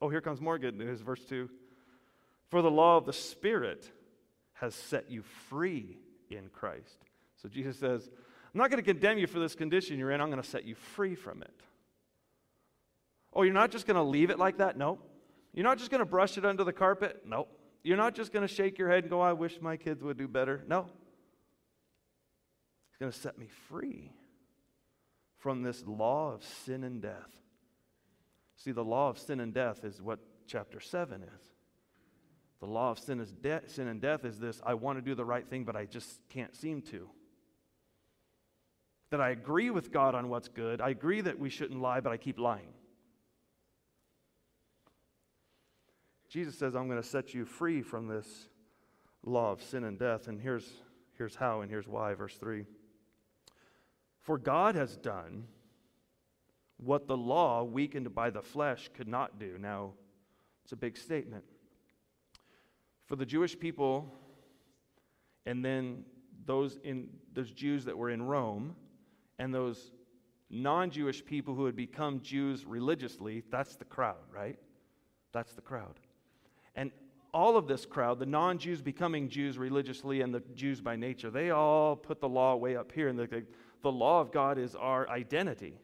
Oh, 0.00 0.08
here 0.08 0.20
comes 0.20 0.40
more 0.40 0.58
good 0.58 0.76
news. 0.76 1.00
Verse 1.00 1.24
2 1.24 1.48
For 2.48 2.62
the 2.62 2.70
law 2.70 2.96
of 2.96 3.06
the 3.06 3.12
Spirit 3.12 3.90
has 4.54 4.74
set 4.74 5.10
you 5.10 5.22
free 5.48 5.98
in 6.30 6.48
Christ. 6.48 6.98
So 7.42 7.48
Jesus 7.48 7.78
says, 7.78 8.08
I'm 8.54 8.58
not 8.58 8.70
going 8.70 8.82
to 8.82 8.86
condemn 8.86 9.18
you 9.18 9.26
for 9.26 9.38
this 9.40 9.54
condition 9.54 9.98
you're 9.98 10.10
in, 10.10 10.20
I'm 10.20 10.30
going 10.30 10.42
to 10.42 10.48
set 10.48 10.64
you 10.64 10.74
free 10.74 11.14
from 11.14 11.42
it. 11.42 11.60
Oh, 13.32 13.42
you're 13.42 13.52
not 13.52 13.72
just 13.72 13.86
going 13.86 13.96
to 13.96 14.02
leave 14.02 14.30
it 14.30 14.38
like 14.38 14.58
that? 14.58 14.78
No. 14.78 14.98
You're 15.52 15.64
not 15.64 15.78
just 15.78 15.90
going 15.90 16.00
to 16.00 16.06
brush 16.06 16.38
it 16.38 16.44
under 16.44 16.62
the 16.64 16.72
carpet? 16.72 17.22
No. 17.26 17.48
You're 17.82 17.96
not 17.96 18.14
just 18.14 18.32
going 18.32 18.46
to 18.46 18.52
shake 18.52 18.78
your 18.78 18.88
head 18.88 19.04
and 19.04 19.10
go, 19.10 19.20
I 19.20 19.32
wish 19.32 19.60
my 19.60 19.76
kids 19.76 20.02
would 20.02 20.16
do 20.16 20.28
better? 20.28 20.64
No. 20.68 20.86
He's 22.88 22.98
going 22.98 23.10
to 23.10 23.18
set 23.18 23.36
me 23.36 23.48
free 23.68 24.12
from 25.38 25.62
this 25.62 25.84
law 25.86 26.32
of 26.32 26.44
sin 26.44 26.84
and 26.84 27.02
death. 27.02 27.30
See, 28.56 28.72
the 28.72 28.84
law 28.84 29.10
of 29.10 29.18
sin 29.18 29.40
and 29.40 29.52
death 29.52 29.84
is 29.84 30.00
what 30.00 30.20
chapter 30.46 30.80
7 30.80 31.22
is. 31.22 31.53
The 32.60 32.66
law 32.66 32.90
of 32.90 32.98
sin, 32.98 33.20
is 33.20 33.32
de- 33.32 33.68
sin 33.68 33.88
and 33.88 34.00
death 34.00 34.24
is 34.24 34.38
this 34.38 34.60
I 34.64 34.74
want 34.74 34.98
to 34.98 35.02
do 35.02 35.14
the 35.14 35.24
right 35.24 35.46
thing, 35.46 35.64
but 35.64 35.76
I 35.76 35.84
just 35.84 36.20
can't 36.30 36.54
seem 36.54 36.82
to. 36.82 37.08
That 39.10 39.20
I 39.20 39.30
agree 39.30 39.70
with 39.70 39.92
God 39.92 40.14
on 40.14 40.28
what's 40.28 40.48
good. 40.48 40.80
I 40.80 40.90
agree 40.90 41.20
that 41.20 41.38
we 41.38 41.50
shouldn't 41.50 41.80
lie, 41.80 42.00
but 42.00 42.12
I 42.12 42.16
keep 42.16 42.38
lying. 42.38 42.72
Jesus 46.28 46.58
says, 46.58 46.74
I'm 46.74 46.88
going 46.88 47.00
to 47.00 47.08
set 47.08 47.32
you 47.32 47.44
free 47.44 47.80
from 47.80 48.08
this 48.08 48.26
law 49.22 49.52
of 49.52 49.62
sin 49.62 49.84
and 49.84 49.98
death. 49.98 50.26
And 50.26 50.40
here's, 50.40 50.68
here's 51.16 51.36
how 51.36 51.60
and 51.60 51.70
here's 51.70 51.86
why. 51.86 52.14
Verse 52.14 52.34
3 52.34 52.64
For 54.20 54.36
God 54.36 54.74
has 54.74 54.96
done 54.96 55.44
what 56.76 57.06
the 57.06 57.16
law, 57.16 57.62
weakened 57.62 58.14
by 58.14 58.30
the 58.30 58.42
flesh, 58.42 58.90
could 58.94 59.06
not 59.06 59.38
do. 59.38 59.58
Now, 59.60 59.92
it's 60.64 60.72
a 60.72 60.76
big 60.76 60.96
statement. 60.96 61.44
For 63.06 63.16
the 63.16 63.26
Jewish 63.26 63.58
people, 63.58 64.12
and 65.46 65.64
then 65.64 66.04
those, 66.46 66.78
in, 66.84 67.08
those 67.32 67.50
Jews 67.50 67.84
that 67.84 67.96
were 67.96 68.10
in 68.10 68.22
Rome, 68.22 68.74
and 69.38 69.54
those 69.54 69.90
non 70.50 70.90
Jewish 70.90 71.24
people 71.24 71.54
who 71.54 71.66
had 71.66 71.76
become 71.76 72.20
Jews 72.20 72.64
religiously, 72.64 73.42
that's 73.50 73.76
the 73.76 73.84
crowd, 73.84 74.24
right? 74.32 74.58
That's 75.32 75.52
the 75.54 75.60
crowd. 75.60 75.98
And 76.74 76.92
all 77.32 77.56
of 77.56 77.66
this 77.66 77.84
crowd, 77.84 78.20
the 78.20 78.26
non 78.26 78.58
Jews 78.58 78.80
becoming 78.80 79.28
Jews 79.28 79.58
religiously 79.58 80.20
and 80.20 80.32
the 80.32 80.42
Jews 80.54 80.80
by 80.80 80.96
nature, 80.96 81.30
they 81.30 81.50
all 81.50 81.96
put 81.96 82.20
the 82.20 82.28
law 82.28 82.56
way 82.56 82.76
up 82.76 82.92
here. 82.92 83.08
And 83.08 83.18
the, 83.18 83.44
the 83.82 83.92
law 83.92 84.20
of 84.20 84.32
God 84.32 84.58
is 84.58 84.74
our 84.74 85.08
identity, 85.10 85.74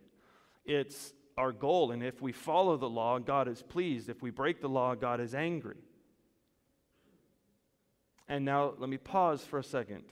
it's 0.65 1.13
our 1.37 1.53
goal. 1.53 1.91
And 1.91 2.03
if 2.03 2.23
we 2.23 2.33
follow 2.33 2.77
the 2.77 2.89
law, 2.89 3.19
God 3.19 3.49
is 3.49 3.63
pleased. 3.63 4.09
If 4.09 4.23
we 4.23 4.31
break 4.31 4.61
the 4.61 4.69
law, 4.69 4.95
God 4.95 5.21
is 5.21 5.35
angry. 5.35 5.77
And 8.31 8.45
now 8.45 8.75
let 8.79 8.89
me 8.89 8.97
pause 8.97 9.43
for 9.43 9.59
a 9.59 9.65
second 9.65 10.05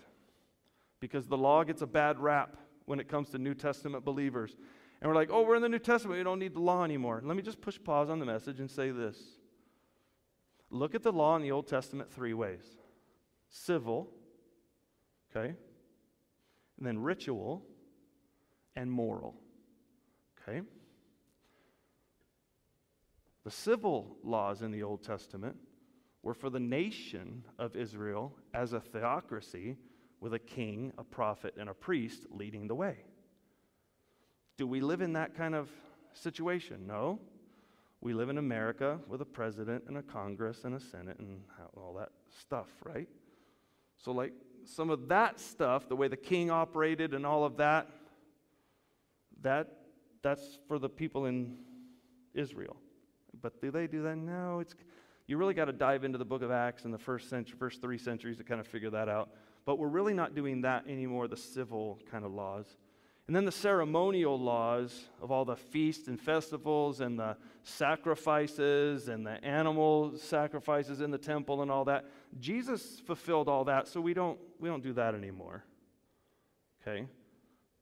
because 0.98 1.28
the 1.28 1.38
law 1.38 1.62
gets 1.62 1.82
a 1.82 1.86
bad 1.86 2.18
rap 2.18 2.56
when 2.84 2.98
it 2.98 3.08
comes 3.08 3.30
to 3.30 3.38
New 3.38 3.54
Testament 3.54 4.04
believers. 4.04 4.56
And 5.00 5.08
we're 5.08 5.14
like, 5.14 5.30
oh, 5.30 5.42
we're 5.42 5.54
in 5.54 5.62
the 5.62 5.68
New 5.68 5.78
Testament. 5.78 6.18
We 6.18 6.24
don't 6.24 6.40
need 6.40 6.54
the 6.54 6.60
law 6.60 6.82
anymore. 6.82 7.22
Let 7.24 7.36
me 7.36 7.44
just 7.44 7.60
push 7.60 7.78
pause 7.82 8.10
on 8.10 8.18
the 8.18 8.26
message 8.26 8.58
and 8.58 8.68
say 8.68 8.90
this 8.90 9.16
Look 10.68 10.96
at 10.96 11.04
the 11.04 11.12
law 11.12 11.36
in 11.36 11.42
the 11.42 11.52
Old 11.52 11.68
Testament 11.68 12.12
three 12.12 12.34
ways 12.34 12.64
civil, 13.50 14.10
okay, 15.30 15.54
and 16.76 16.86
then 16.86 16.98
ritual 16.98 17.64
and 18.74 18.90
moral, 18.90 19.36
okay. 20.42 20.62
The 23.44 23.50
civil 23.52 24.16
laws 24.24 24.60
in 24.60 24.72
the 24.72 24.82
Old 24.82 25.04
Testament 25.04 25.56
were 26.22 26.34
for 26.34 26.50
the 26.50 26.60
nation 26.60 27.44
of 27.58 27.76
Israel 27.76 28.34
as 28.54 28.72
a 28.72 28.80
theocracy 28.80 29.76
with 30.20 30.34
a 30.34 30.38
king, 30.38 30.92
a 30.98 31.04
prophet, 31.04 31.54
and 31.58 31.68
a 31.68 31.74
priest 31.74 32.26
leading 32.30 32.66
the 32.66 32.74
way. 32.74 32.96
Do 34.56 34.66
we 34.66 34.80
live 34.80 35.00
in 35.00 35.12
that 35.12 35.36
kind 35.36 35.54
of 35.54 35.70
situation? 36.12 36.86
No. 36.86 37.20
We 38.00 38.12
live 38.14 38.28
in 38.28 38.38
America 38.38 38.98
with 39.08 39.22
a 39.22 39.24
president 39.24 39.84
and 39.86 39.96
a 39.96 40.02
Congress 40.02 40.64
and 40.64 40.74
a 40.74 40.80
Senate 40.80 41.18
and 41.18 41.40
all 41.76 41.94
that 41.98 42.10
stuff, 42.40 42.68
right? 42.84 43.08
So, 43.96 44.12
like, 44.12 44.32
some 44.64 44.90
of 44.90 45.08
that 45.08 45.40
stuff, 45.40 45.88
the 45.88 45.96
way 45.96 46.08
the 46.08 46.16
king 46.16 46.50
operated 46.50 47.14
and 47.14 47.24
all 47.24 47.44
of 47.44 47.56
that, 47.56 47.88
that 49.40 49.68
that's 50.22 50.58
for 50.66 50.78
the 50.78 50.88
people 50.88 51.26
in 51.26 51.58
Israel. 52.34 52.76
But 53.40 53.60
do 53.60 53.70
they 53.70 53.86
do 53.86 54.02
that? 54.02 54.16
No, 54.16 54.60
it's 54.60 54.74
you 55.28 55.36
really 55.36 55.54
got 55.54 55.66
to 55.66 55.72
dive 55.72 56.04
into 56.04 56.18
the 56.18 56.24
book 56.24 56.42
of 56.42 56.50
Acts 56.50 56.86
in 56.86 56.90
the 56.90 56.98
first 56.98 57.28
century, 57.28 57.54
first 57.58 57.82
three 57.82 57.98
centuries 57.98 58.38
to 58.38 58.44
kind 58.44 58.60
of 58.60 58.66
figure 58.66 58.90
that 58.90 59.10
out. 59.10 59.28
But 59.66 59.78
we're 59.78 59.88
really 59.88 60.14
not 60.14 60.34
doing 60.34 60.62
that 60.62 60.88
anymore, 60.88 61.28
the 61.28 61.36
civil 61.36 62.00
kind 62.10 62.24
of 62.24 62.32
laws. 62.32 62.64
And 63.26 63.36
then 63.36 63.44
the 63.44 63.52
ceremonial 63.52 64.40
laws 64.40 65.04
of 65.20 65.30
all 65.30 65.44
the 65.44 65.54
feasts 65.54 66.08
and 66.08 66.18
festivals 66.18 67.02
and 67.02 67.18
the 67.18 67.36
sacrifices 67.62 69.08
and 69.08 69.26
the 69.26 69.44
animal 69.44 70.16
sacrifices 70.16 71.02
in 71.02 71.10
the 71.10 71.18
temple 71.18 71.60
and 71.60 71.70
all 71.70 71.84
that. 71.84 72.06
Jesus 72.40 72.98
fulfilled 73.06 73.46
all 73.46 73.64
that, 73.64 73.86
so 73.86 74.00
we 74.00 74.14
don't, 74.14 74.38
we 74.58 74.70
don't 74.70 74.82
do 74.82 74.94
that 74.94 75.14
anymore. 75.14 75.62
Okay? 76.80 77.06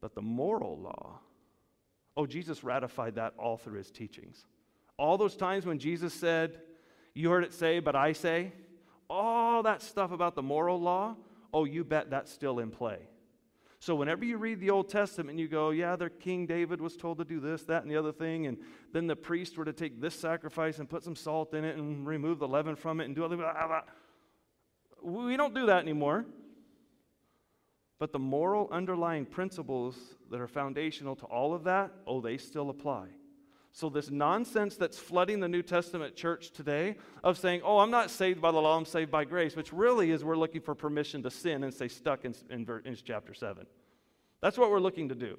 But 0.00 0.16
the 0.16 0.22
moral 0.22 0.80
law, 0.80 1.20
oh, 2.16 2.26
Jesus 2.26 2.64
ratified 2.64 3.14
that 3.14 3.35
all 3.38 3.56
through 3.56 3.78
his 3.78 3.92
teachings. 3.92 4.44
All 4.98 5.16
those 5.16 5.37
times 5.37 5.64
when 5.64 5.78
Jesus 5.78 6.12
said, 6.12 6.59
You 7.16 7.31
heard 7.31 7.44
it 7.44 7.55
say, 7.55 7.81
but 7.81 7.96
I 7.96 8.12
say, 8.12 8.52
all 9.09 9.62
that 9.62 9.81
stuff 9.81 10.12
about 10.12 10.35
the 10.35 10.42
moral 10.42 10.79
law, 10.79 11.16
oh, 11.50 11.64
you 11.64 11.83
bet 11.83 12.11
that's 12.11 12.31
still 12.31 12.59
in 12.59 12.70
play. 12.70 12.98
So 13.79 13.94
whenever 13.94 14.22
you 14.22 14.37
read 14.37 14.61
the 14.61 14.68
Old 14.68 14.90
Testament, 14.90 15.31
and 15.31 15.40
you 15.40 15.48
go, 15.48 15.70
yeah, 15.70 15.96
their 15.96 16.11
King 16.11 16.44
David 16.44 16.79
was 16.79 16.94
told 16.94 17.16
to 17.16 17.24
do 17.24 17.40
this, 17.40 17.62
that, 17.64 17.83
and 17.83 17.90
the 17.90 17.96
other 17.96 18.12
thing, 18.12 18.46
and 18.46 18.59
then 18.92 19.07
the 19.07 19.16
priests 19.16 19.57
were 19.57 19.64
to 19.64 19.72
take 19.72 19.98
this 19.98 20.14
sacrifice 20.14 20.79
and 20.79 20.90
put 20.90 21.02
some 21.02 21.16
salt 21.16 21.55
in 21.55 21.64
it 21.64 21.79
and 21.79 22.07
remove 22.07 22.38
the 22.38 22.48
leaven 22.48 22.76
from 22.76 23.00
it 23.00 23.07
and 23.07 23.14
do 23.14 23.22
all 23.22 23.31
that. 23.31 23.87
We 25.02 25.38
don't 25.38 25.55
do 25.55 25.64
that 25.66 25.79
anymore. 25.79 26.26
But 27.98 28.12
the 28.12 28.18
moral 28.18 28.68
underlying 28.70 29.24
principles 29.24 29.96
that 30.31 30.38
are 30.38 30.48
foundational 30.48 31.16
to 31.16 31.24
all 31.24 31.55
of 31.55 31.64
that, 31.64 31.92
oh, 32.07 32.20
they 32.20 32.37
still 32.37 32.68
apply. 32.68 33.07
So, 33.77 33.91
this 33.91 34.11
nonsense 34.11 34.79
that's 34.79 34.99
flooding 34.99 35.39
the 35.39 35.49
New 35.49 35.61
Testament 35.61 36.17
church 36.17 36.51
today 36.51 36.97
of 37.23 37.37
saying, 37.37 37.61
oh, 37.62 37.81
I'm 37.81 37.91
not 37.91 38.11
saved 38.11 38.41
by 38.41 38.51
the 38.51 38.57
law, 38.57 38.75
I'm 38.75 38.87
saved 38.87 39.11
by 39.11 39.27
grace, 39.27 39.55
which 39.55 39.71
really 39.71 40.12
is 40.12 40.25
we're 40.25 40.39
looking 40.39 40.62
for 40.62 40.75
permission 40.75 41.23
to 41.25 41.31
sin 41.31 41.62
and 41.62 41.75
stay 41.75 41.89
stuck 41.89 42.25
in, 42.25 42.35
in, 42.49 42.67
in 42.87 42.97
chapter 43.05 43.35
7. 43.35 43.67
That's 44.41 44.57
what 44.57 44.71
we're 44.71 44.81
looking 44.81 45.11
to 45.11 45.15
do. 45.15 45.39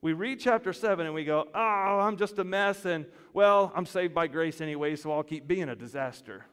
We 0.00 0.14
read 0.14 0.40
chapter 0.40 0.72
7 0.72 1.04
and 1.04 1.14
we 1.14 1.26
go, 1.26 1.46
oh, 1.54 1.98
I'm 2.00 2.16
just 2.16 2.38
a 2.38 2.44
mess, 2.44 2.86
and 2.86 3.04
well, 3.34 3.70
I'm 3.76 3.84
saved 3.84 4.14
by 4.14 4.28
grace 4.28 4.62
anyway, 4.62 4.96
so 4.96 5.12
I'll 5.12 5.22
keep 5.22 5.46
being 5.46 5.68
a 5.68 5.76
disaster. 5.76 6.46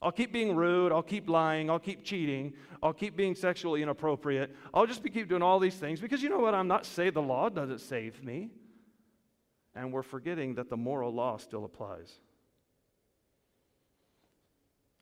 I'll 0.00 0.12
keep 0.12 0.32
being 0.32 0.54
rude. 0.54 0.92
I'll 0.92 1.02
keep 1.02 1.28
lying. 1.28 1.70
I'll 1.70 1.80
keep 1.80 2.04
cheating. 2.04 2.52
I'll 2.84 2.92
keep 2.92 3.16
being 3.16 3.34
sexually 3.34 3.82
inappropriate. 3.82 4.54
I'll 4.72 4.86
just 4.86 5.02
be 5.02 5.10
keep 5.10 5.28
doing 5.28 5.42
all 5.42 5.58
these 5.58 5.74
things 5.74 5.98
because 5.98 6.22
you 6.22 6.28
know 6.28 6.38
what? 6.38 6.54
I'm 6.54 6.68
not 6.68 6.86
saved. 6.86 7.16
The 7.16 7.22
law 7.22 7.48
doesn't 7.48 7.80
save 7.80 8.22
me 8.22 8.50
and 9.74 9.92
we're 9.92 10.02
forgetting 10.02 10.54
that 10.56 10.68
the 10.68 10.76
moral 10.76 11.12
law 11.12 11.36
still 11.38 11.64
applies. 11.64 12.12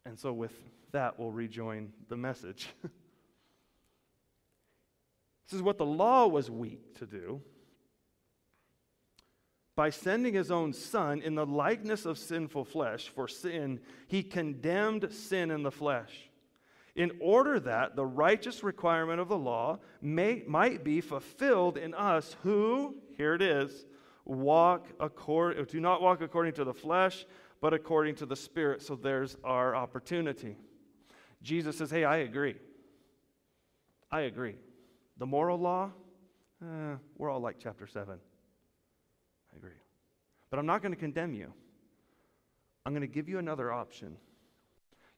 And 0.07 0.19
so, 0.19 0.33
with 0.33 0.53
that, 0.93 1.19
we'll 1.19 1.31
rejoin 1.31 1.93
the 2.09 2.17
message. 2.17 2.69
this 2.83 2.91
is 5.53 5.63
what 5.63 5.79
the 5.79 5.87
law 5.87 6.27
was 6.27 6.51
weak 6.51 6.99
to 6.99 7.07
do. 7.07 7.41
By 9.77 9.91
sending 9.91 10.35
his 10.35 10.51
own 10.51 10.73
son 10.73 11.23
in 11.23 11.35
the 11.35 11.47
likeness 11.47 12.05
of 12.05 12.19
sinful 12.19 12.65
flesh 12.65 13.09
for 13.09 13.29
sin, 13.29 13.81
he 14.09 14.23
condemned 14.23 15.13
sin 15.13 15.51
in 15.51 15.63
the 15.63 15.71
flesh, 15.71 16.31
in 16.95 17.13
order 17.21 17.59
that 17.61 17.97
the 17.97 18.05
righteous 18.05 18.63
requirement 18.63 19.21
of 19.21 19.29
the 19.29 19.39
law 19.39 19.79
may, 20.03 20.43
might 20.47 20.85
be 20.85 21.01
fulfilled 21.01 21.79
in 21.79 21.95
us 21.95 22.37
who, 22.43 22.97
here 23.17 23.35
it 23.35 23.43
is, 23.43 23.87
walk 24.25 24.87
according, 24.99 25.65
do 25.65 25.81
not 25.81 26.03
walk 26.03 26.21
according 26.21 26.55
to 26.55 26.65
the 26.65 26.75
flesh, 26.75 27.27
but 27.61 27.75
according 27.75 28.17
to 28.17 28.27
the 28.27 28.37
Spirit. 28.37 28.83
So 28.83 28.97
there's 28.97 29.37
our 29.45 29.75
opportunity. 29.75 30.57
Jesus 31.43 31.79
says, 31.79 31.91
Hey, 31.91 32.05
I 32.05 32.19
agree. 32.19 32.57
I 34.11 34.23
agree. 34.23 34.57
The 35.19 35.27
moral 35.27 35.59
law, 35.59 35.91
eh, 36.63 36.97
we're 37.17 37.31
all 37.31 37.41
like 37.41 37.57
chapter 37.59 37.87
7. 37.87 38.19
I 39.53 39.57
agree. 39.57 39.71
But 40.51 40.59
I'm 40.59 40.67
not 40.67 40.83
going 40.83 40.93
to 40.93 40.99
condemn 40.99 41.35
you. 41.35 41.53
I'm 42.85 42.93
going 42.93 43.03
to 43.03 43.13
give 43.13 43.29
you 43.29 43.39
another 43.39 43.73
option. 43.73 44.17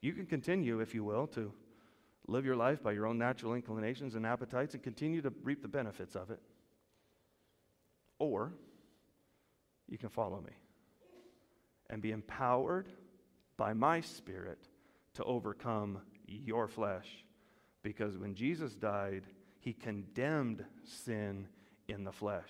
You 0.01 0.13
can 0.13 0.27
continue, 0.27 0.81
if 0.81 0.95
you 0.95 1.05
will, 1.05 1.27
to 1.29 1.53
live 2.27 2.45
your 2.45 2.57
life 2.57 2.83
by 2.83 2.93
your 2.93 3.07
own 3.07 3.19
natural 3.19 3.55
inclinations 3.55 4.15
and 4.15 4.27
appetites 4.27 4.75
and 4.75 4.83
continue 4.83 5.23
to 5.23 5.33
reap 5.43 5.63
the 5.63 5.69
benefits 5.69 6.17
of 6.17 6.31
it. 6.31 6.41
Or 8.19 8.53
you 9.93 9.99
can 9.99 10.09
follow 10.09 10.41
me 10.41 10.53
and 11.91 12.01
be 12.01 12.13
empowered 12.13 12.89
by 13.59 13.75
my 13.75 14.01
spirit 14.01 14.59
to 15.13 15.23
overcome 15.25 15.99
your 16.27 16.67
flesh. 16.67 17.27
Because 17.83 18.17
when 18.17 18.35
Jesus 18.35 18.75
died, 18.75 19.25
he 19.61 19.75
condemned 19.75 20.65
sin 20.83 21.47
in 21.89 22.05
the 22.05 22.11
flesh. 22.11 22.49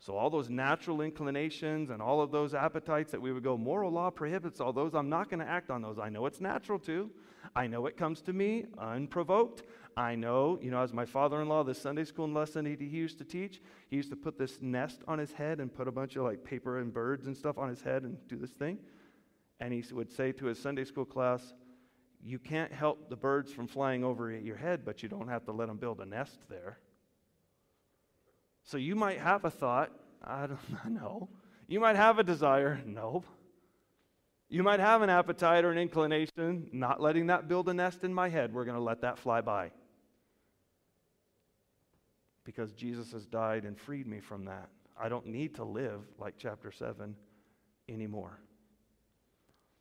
So, 0.00 0.16
all 0.16 0.30
those 0.30 0.48
natural 0.48 1.02
inclinations 1.02 1.90
and 1.90 2.00
all 2.00 2.22
of 2.22 2.30
those 2.30 2.54
appetites 2.54 3.12
that 3.12 3.20
we 3.20 3.32
would 3.32 3.44
go, 3.44 3.58
moral 3.58 3.92
law 3.92 4.08
prohibits 4.08 4.58
all 4.58 4.72
those. 4.72 4.94
I'm 4.94 5.10
not 5.10 5.28
going 5.28 5.40
to 5.40 5.46
act 5.46 5.70
on 5.70 5.82
those. 5.82 5.98
I 5.98 6.08
know 6.08 6.24
it's 6.24 6.40
natural 6.40 6.78
to. 6.80 7.10
I 7.54 7.66
know 7.66 7.84
it 7.84 7.98
comes 7.98 8.22
to 8.22 8.32
me 8.32 8.64
unprovoked. 8.78 9.62
I 9.98 10.14
know, 10.14 10.58
you 10.62 10.70
know, 10.70 10.80
as 10.80 10.94
my 10.94 11.04
father 11.04 11.42
in 11.42 11.48
law, 11.48 11.64
this 11.64 11.80
Sunday 11.80 12.04
school 12.04 12.28
lesson 12.28 12.64
he, 12.64 12.76
he 12.76 12.96
used 12.96 13.18
to 13.18 13.24
teach, 13.24 13.60
he 13.90 13.96
used 13.96 14.08
to 14.08 14.16
put 14.16 14.38
this 14.38 14.62
nest 14.62 15.02
on 15.06 15.18
his 15.18 15.32
head 15.32 15.60
and 15.60 15.72
put 15.72 15.86
a 15.86 15.92
bunch 15.92 16.16
of 16.16 16.24
like 16.24 16.44
paper 16.44 16.78
and 16.78 16.94
birds 16.94 17.26
and 17.26 17.36
stuff 17.36 17.58
on 17.58 17.68
his 17.68 17.82
head 17.82 18.04
and 18.04 18.16
do 18.26 18.36
this 18.36 18.52
thing. 18.52 18.78
And 19.58 19.74
he 19.74 19.84
would 19.92 20.10
say 20.10 20.32
to 20.32 20.46
his 20.46 20.58
Sunday 20.58 20.84
school 20.84 21.04
class, 21.04 21.52
You 22.22 22.38
can't 22.38 22.72
help 22.72 23.10
the 23.10 23.16
birds 23.16 23.52
from 23.52 23.66
flying 23.66 24.02
over 24.02 24.30
your 24.30 24.56
head, 24.56 24.84
but 24.86 25.02
you 25.02 25.10
don't 25.10 25.28
have 25.28 25.44
to 25.44 25.52
let 25.52 25.68
them 25.68 25.76
build 25.76 26.00
a 26.00 26.06
nest 26.06 26.38
there. 26.48 26.78
So 28.64 28.76
you 28.76 28.94
might 28.94 29.18
have 29.18 29.44
a 29.44 29.50
thought, 29.50 29.90
I 30.22 30.46
don't 30.46 30.58
know. 30.90 31.28
You 31.66 31.80
might 31.80 31.96
have 31.96 32.18
a 32.18 32.24
desire, 32.24 32.80
nope. 32.84 33.26
You 34.48 34.64
might 34.64 34.80
have 34.80 35.02
an 35.02 35.10
appetite 35.10 35.64
or 35.64 35.70
an 35.70 35.78
inclination, 35.78 36.68
not 36.72 37.00
letting 37.00 37.28
that 37.28 37.46
build 37.46 37.68
a 37.68 37.74
nest 37.74 38.02
in 38.02 38.12
my 38.12 38.28
head. 38.28 38.52
We're 38.52 38.64
going 38.64 38.76
to 38.76 38.82
let 38.82 39.02
that 39.02 39.18
fly 39.18 39.40
by 39.40 39.70
because 42.44 42.72
Jesus 42.72 43.12
has 43.12 43.26
died 43.26 43.64
and 43.64 43.78
freed 43.78 44.08
me 44.08 44.18
from 44.18 44.44
that. 44.46 44.68
I 45.00 45.08
don't 45.08 45.26
need 45.26 45.54
to 45.56 45.64
live 45.64 46.00
like 46.18 46.34
chapter 46.36 46.72
7 46.72 47.14
anymore. 47.88 48.40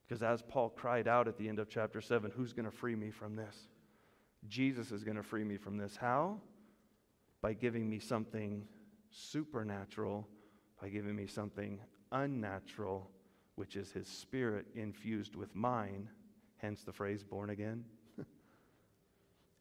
Because 0.08 0.24
as 0.24 0.42
Paul 0.42 0.70
cried 0.70 1.08
out 1.08 1.28
at 1.28 1.38
the 1.38 1.48
end 1.50 1.60
of 1.60 1.70
chapter 1.70 2.00
7, 2.00 2.32
who's 2.32 2.54
going 2.54 2.66
to 2.66 2.72
free 2.72 2.96
me 2.96 3.12
from 3.12 3.36
this? 3.36 3.56
Jesus 4.48 4.92
is 4.92 5.04
going 5.04 5.18
to 5.18 5.24
free 5.24 5.44
me 5.44 5.58
from 5.58 5.78
this. 5.78 5.96
How? 5.96 6.40
By 7.42 7.54
giving 7.54 7.90
me 7.90 8.00
something 8.00 8.68
supernatural, 9.12 10.28
by 10.82 10.90
giving 10.90 11.16
me 11.16 11.28
something 11.28 11.80
unnatural, 12.12 13.10
which 13.56 13.76
is 13.76 13.92
his 13.92 14.08
spirit 14.08 14.66
infused 14.76 15.36
with 15.36 15.56
mine, 15.56 16.10
hence 16.58 16.84
the 16.84 16.94
phrase 16.94 17.24
born 17.24 17.50
again. 17.50 17.86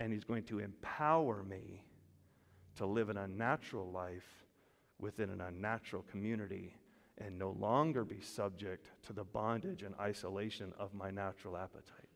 and 0.00 0.12
he's 0.12 0.24
going 0.24 0.44
to 0.44 0.58
empower 0.58 1.42
me 1.42 1.82
to 2.76 2.86
live 2.86 3.08
an 3.08 3.16
unnatural 3.16 3.90
life 3.90 4.44
within 4.98 5.30
an 5.30 5.40
unnatural 5.40 6.04
community 6.10 6.76
and 7.18 7.38
no 7.38 7.50
longer 7.50 8.04
be 8.04 8.20
subject 8.20 8.90
to 9.06 9.12
the 9.12 9.24
bondage 9.24 9.82
and 9.82 9.94
isolation 10.00 10.72
of 10.78 10.94
my 10.94 11.10
natural 11.10 11.56
appetites. 11.56 12.07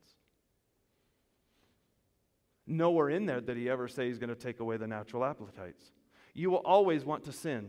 Nowhere 2.72 3.10
in 3.10 3.26
there 3.26 3.42
did 3.42 3.58
he 3.58 3.68
ever 3.68 3.86
say 3.86 4.08
he's 4.08 4.18
going 4.18 4.30
to 4.30 4.34
take 4.34 4.60
away 4.60 4.78
the 4.78 4.86
natural 4.86 5.26
appetites. 5.26 5.92
You 6.32 6.50
will 6.50 6.62
always 6.64 7.04
want 7.04 7.24
to 7.24 7.32
sin. 7.32 7.68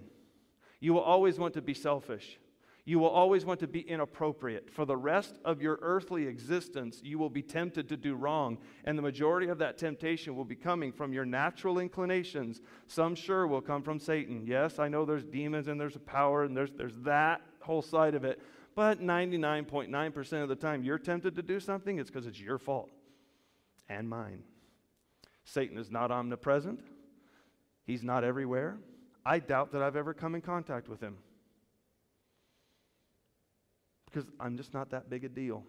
You 0.80 0.94
will 0.94 1.02
always 1.02 1.38
want 1.38 1.56
to 1.56 1.62
be 1.62 1.74
selfish. 1.74 2.40
You 2.86 3.00
will 3.00 3.10
always 3.10 3.44
want 3.44 3.60
to 3.60 3.68
be 3.68 3.82
inappropriate. 3.82 4.70
For 4.70 4.86
the 4.86 4.96
rest 4.96 5.40
of 5.44 5.62
your 5.62 5.78
earthly 5.82 6.26
existence, 6.28 7.02
you 7.04 7.20
will 7.20 7.30
be 7.30 7.42
tempted 7.42 7.90
to 7.90 7.98
do 7.98 8.16
wrong. 8.16 8.58
And 8.86 8.98
the 8.98 9.02
majority 9.02 9.48
of 9.48 9.58
that 9.58 9.78
temptation 9.78 10.38
will 10.38 10.46
be 10.46 10.56
coming 10.56 10.94
from 10.94 11.12
your 11.12 11.26
natural 11.26 11.80
inclinations. 11.80 12.62
Some 12.88 13.14
sure 13.14 13.46
will 13.46 13.62
come 13.62 13.84
from 13.84 14.00
Satan. 14.00 14.44
Yes, 14.46 14.80
I 14.80 14.88
know 14.88 15.04
there's 15.04 15.26
demons 15.26 15.68
and 15.68 15.80
there's 15.80 15.98
a 15.98 16.00
power 16.00 16.44
and 16.44 16.56
there's, 16.56 16.72
there's 16.72 16.98
that 17.00 17.42
whole 17.60 17.82
side 17.82 18.16
of 18.16 18.24
it. 18.24 18.42
But 18.74 19.02
99.9% 19.02 20.44
of 20.44 20.48
the 20.48 20.56
time 20.56 20.82
you're 20.82 20.98
tempted 20.98 21.36
to 21.36 21.42
do 21.42 21.60
something, 21.60 22.00
it's 22.00 22.10
because 22.10 22.26
it's 22.26 22.40
your 22.40 22.58
fault 22.58 22.90
and 23.90 24.10
mine. 24.10 24.44
Satan 25.46 25.78
is 25.78 25.92
not 25.92 26.12
omnipresent, 26.12 26.80
he's 27.86 28.04
not 28.04 28.24
everywhere. 28.24 28.78
I 29.26 29.40
doubt 29.40 29.72
that 29.72 29.82
I've 29.82 29.96
ever 29.96 30.14
come 30.14 30.36
in 30.36 30.42
contact 30.42 30.90
with 30.90 31.00
him 31.00 31.18
because 34.14 34.30
I'm 34.40 34.58
just 34.58 34.74
not 34.74 34.92
that 34.92 35.10
big 35.10 35.24
a 35.24 35.30
deal. 35.30 35.64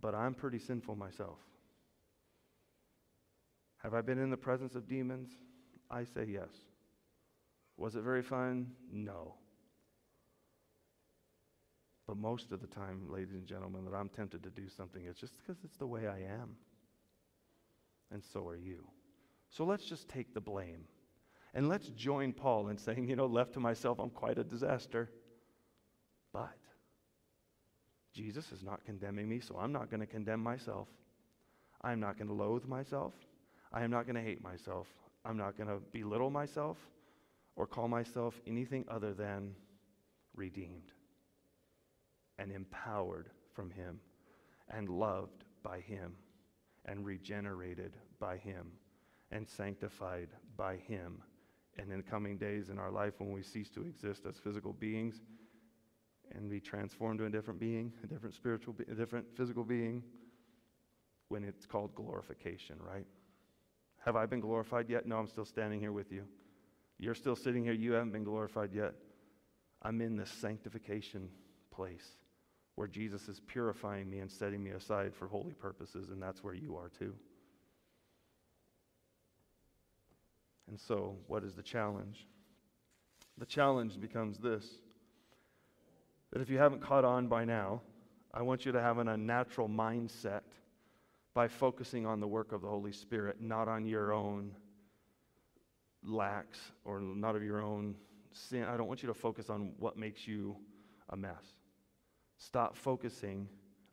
But 0.00 0.14
I'm 0.14 0.34
pretty 0.34 0.58
sinful 0.58 0.96
myself. 0.96 1.38
Have 3.78 3.94
I 3.94 4.02
been 4.02 4.18
in 4.18 4.30
the 4.30 4.36
presence 4.36 4.74
of 4.74 4.88
demons? 4.88 5.30
I 5.90 6.04
say 6.04 6.26
yes. 6.28 6.50
Was 7.76 7.96
it 7.96 8.02
very 8.02 8.22
fun? 8.22 8.72
No. 8.92 9.34
But 12.06 12.16
most 12.16 12.52
of 12.52 12.60
the 12.60 12.66
time, 12.66 13.06
ladies 13.10 13.34
and 13.34 13.46
gentlemen, 13.46 13.84
that 13.86 13.94
I'm 13.94 14.08
tempted 14.10 14.42
to 14.42 14.50
do 14.50 14.68
something, 14.68 15.04
it's 15.06 15.20
just 15.20 15.38
because 15.38 15.56
it's 15.64 15.76
the 15.76 15.86
way 15.86 16.08
I 16.08 16.18
am. 16.18 16.56
And 18.12 18.22
so 18.32 18.46
are 18.46 18.56
you. 18.56 18.86
So 19.50 19.64
let's 19.64 19.84
just 19.84 20.08
take 20.08 20.34
the 20.34 20.40
blame. 20.40 20.84
And 21.54 21.68
let's 21.68 21.88
join 21.88 22.32
Paul 22.32 22.68
in 22.68 22.78
saying, 22.78 23.08
you 23.08 23.16
know, 23.16 23.26
left 23.26 23.54
to 23.54 23.60
myself, 23.60 23.98
I'm 23.98 24.10
quite 24.10 24.38
a 24.38 24.44
disaster. 24.44 25.10
But 26.32 26.56
Jesus 28.14 28.52
is 28.52 28.62
not 28.62 28.84
condemning 28.84 29.28
me, 29.28 29.40
so 29.40 29.56
I'm 29.58 29.72
not 29.72 29.90
going 29.90 30.00
to 30.00 30.06
condemn 30.06 30.40
myself. 30.40 30.88
I'm 31.82 32.00
not 32.00 32.16
going 32.16 32.28
to 32.28 32.34
loathe 32.34 32.66
myself. 32.66 33.14
I 33.72 33.82
am 33.82 33.90
not 33.90 34.06
going 34.06 34.16
to 34.16 34.22
hate 34.22 34.42
myself. 34.42 34.86
I'm 35.24 35.36
not 35.36 35.56
going 35.56 35.68
to 35.68 35.78
belittle 35.92 36.30
myself 36.30 36.76
or 37.56 37.66
call 37.66 37.88
myself 37.88 38.40
anything 38.46 38.84
other 38.88 39.12
than 39.12 39.54
redeemed 40.34 40.92
and 42.38 42.52
empowered 42.52 43.28
from 43.54 43.70
Him 43.70 44.00
and 44.68 44.88
loved 44.88 45.44
by 45.62 45.80
Him 45.80 46.14
and 46.84 47.04
regenerated 47.04 47.96
by 48.18 48.36
Him 48.36 48.72
and 49.30 49.48
sanctified 49.48 50.28
by 50.56 50.76
Him. 50.76 51.22
And 51.78 51.92
in 51.92 52.02
coming 52.02 52.36
days 52.36 52.68
in 52.68 52.78
our 52.78 52.90
life, 52.90 53.14
when 53.18 53.32
we 53.32 53.42
cease 53.42 53.70
to 53.70 53.82
exist 53.82 54.26
as 54.26 54.36
physical 54.36 54.72
beings 54.72 55.20
and 56.32 56.50
be 56.50 56.60
transformed 56.60 57.18
to 57.20 57.26
a 57.26 57.30
different 57.30 57.60
being, 57.60 57.92
a 58.04 58.06
different 58.06 58.34
spiritual, 58.34 58.74
be- 58.74 58.84
a 58.90 58.94
different 58.94 59.26
physical 59.36 59.64
being, 59.64 60.02
when 61.28 61.44
it's 61.44 61.64
called 61.64 61.94
glorification, 61.94 62.76
right? 62.80 63.06
Have 64.04 64.16
I 64.16 64.26
been 64.26 64.40
glorified 64.40 64.88
yet? 64.88 65.06
No, 65.06 65.16
I'm 65.16 65.28
still 65.28 65.44
standing 65.44 65.80
here 65.80 65.92
with 65.92 66.10
you. 66.10 66.24
You're 66.98 67.14
still 67.14 67.36
sitting 67.36 67.64
here. 67.64 67.72
You 67.72 67.92
haven't 67.92 68.12
been 68.12 68.24
glorified 68.24 68.72
yet. 68.74 68.94
I'm 69.82 70.00
in 70.00 70.16
the 70.16 70.26
sanctification 70.26 71.30
place 71.70 72.16
where 72.74 72.88
Jesus 72.88 73.28
is 73.28 73.40
purifying 73.40 74.08
me 74.08 74.20
and 74.20 74.30
setting 74.30 74.62
me 74.62 74.70
aside 74.70 75.14
for 75.14 75.28
holy 75.28 75.52
purposes, 75.52 76.10
and 76.10 76.22
that's 76.22 76.42
where 76.42 76.54
you 76.54 76.76
are 76.76 76.88
too. 76.98 77.14
And 80.68 80.78
so, 80.78 81.16
what 81.26 81.42
is 81.42 81.54
the 81.54 81.62
challenge? 81.62 82.26
The 83.38 83.46
challenge 83.46 84.00
becomes 84.00 84.38
this 84.38 84.66
that 86.32 86.40
if 86.40 86.48
you 86.48 86.58
haven't 86.58 86.80
caught 86.80 87.04
on 87.04 87.26
by 87.26 87.44
now, 87.44 87.80
I 88.32 88.42
want 88.42 88.64
you 88.64 88.70
to 88.70 88.80
have 88.80 88.98
an 88.98 89.08
unnatural 89.08 89.68
mindset 89.68 90.42
by 91.34 91.48
focusing 91.48 92.06
on 92.06 92.20
the 92.20 92.28
work 92.28 92.52
of 92.52 92.62
the 92.62 92.68
Holy 92.68 92.92
Spirit, 92.92 93.40
not 93.40 93.66
on 93.66 93.84
your 93.84 94.12
own 94.12 94.52
lacks 96.04 96.58
or 96.84 97.00
not 97.00 97.34
of 97.34 97.42
your 97.42 97.62
own 97.62 97.96
sin. 98.32 98.64
I 98.64 98.76
don't 98.76 98.86
want 98.86 99.02
you 99.02 99.08
to 99.08 99.14
focus 99.14 99.50
on 99.50 99.72
what 99.78 99.96
makes 99.96 100.26
you 100.26 100.56
a 101.08 101.16
mess. 101.16 101.59
Stop 102.40 102.74
focusing 102.74 103.46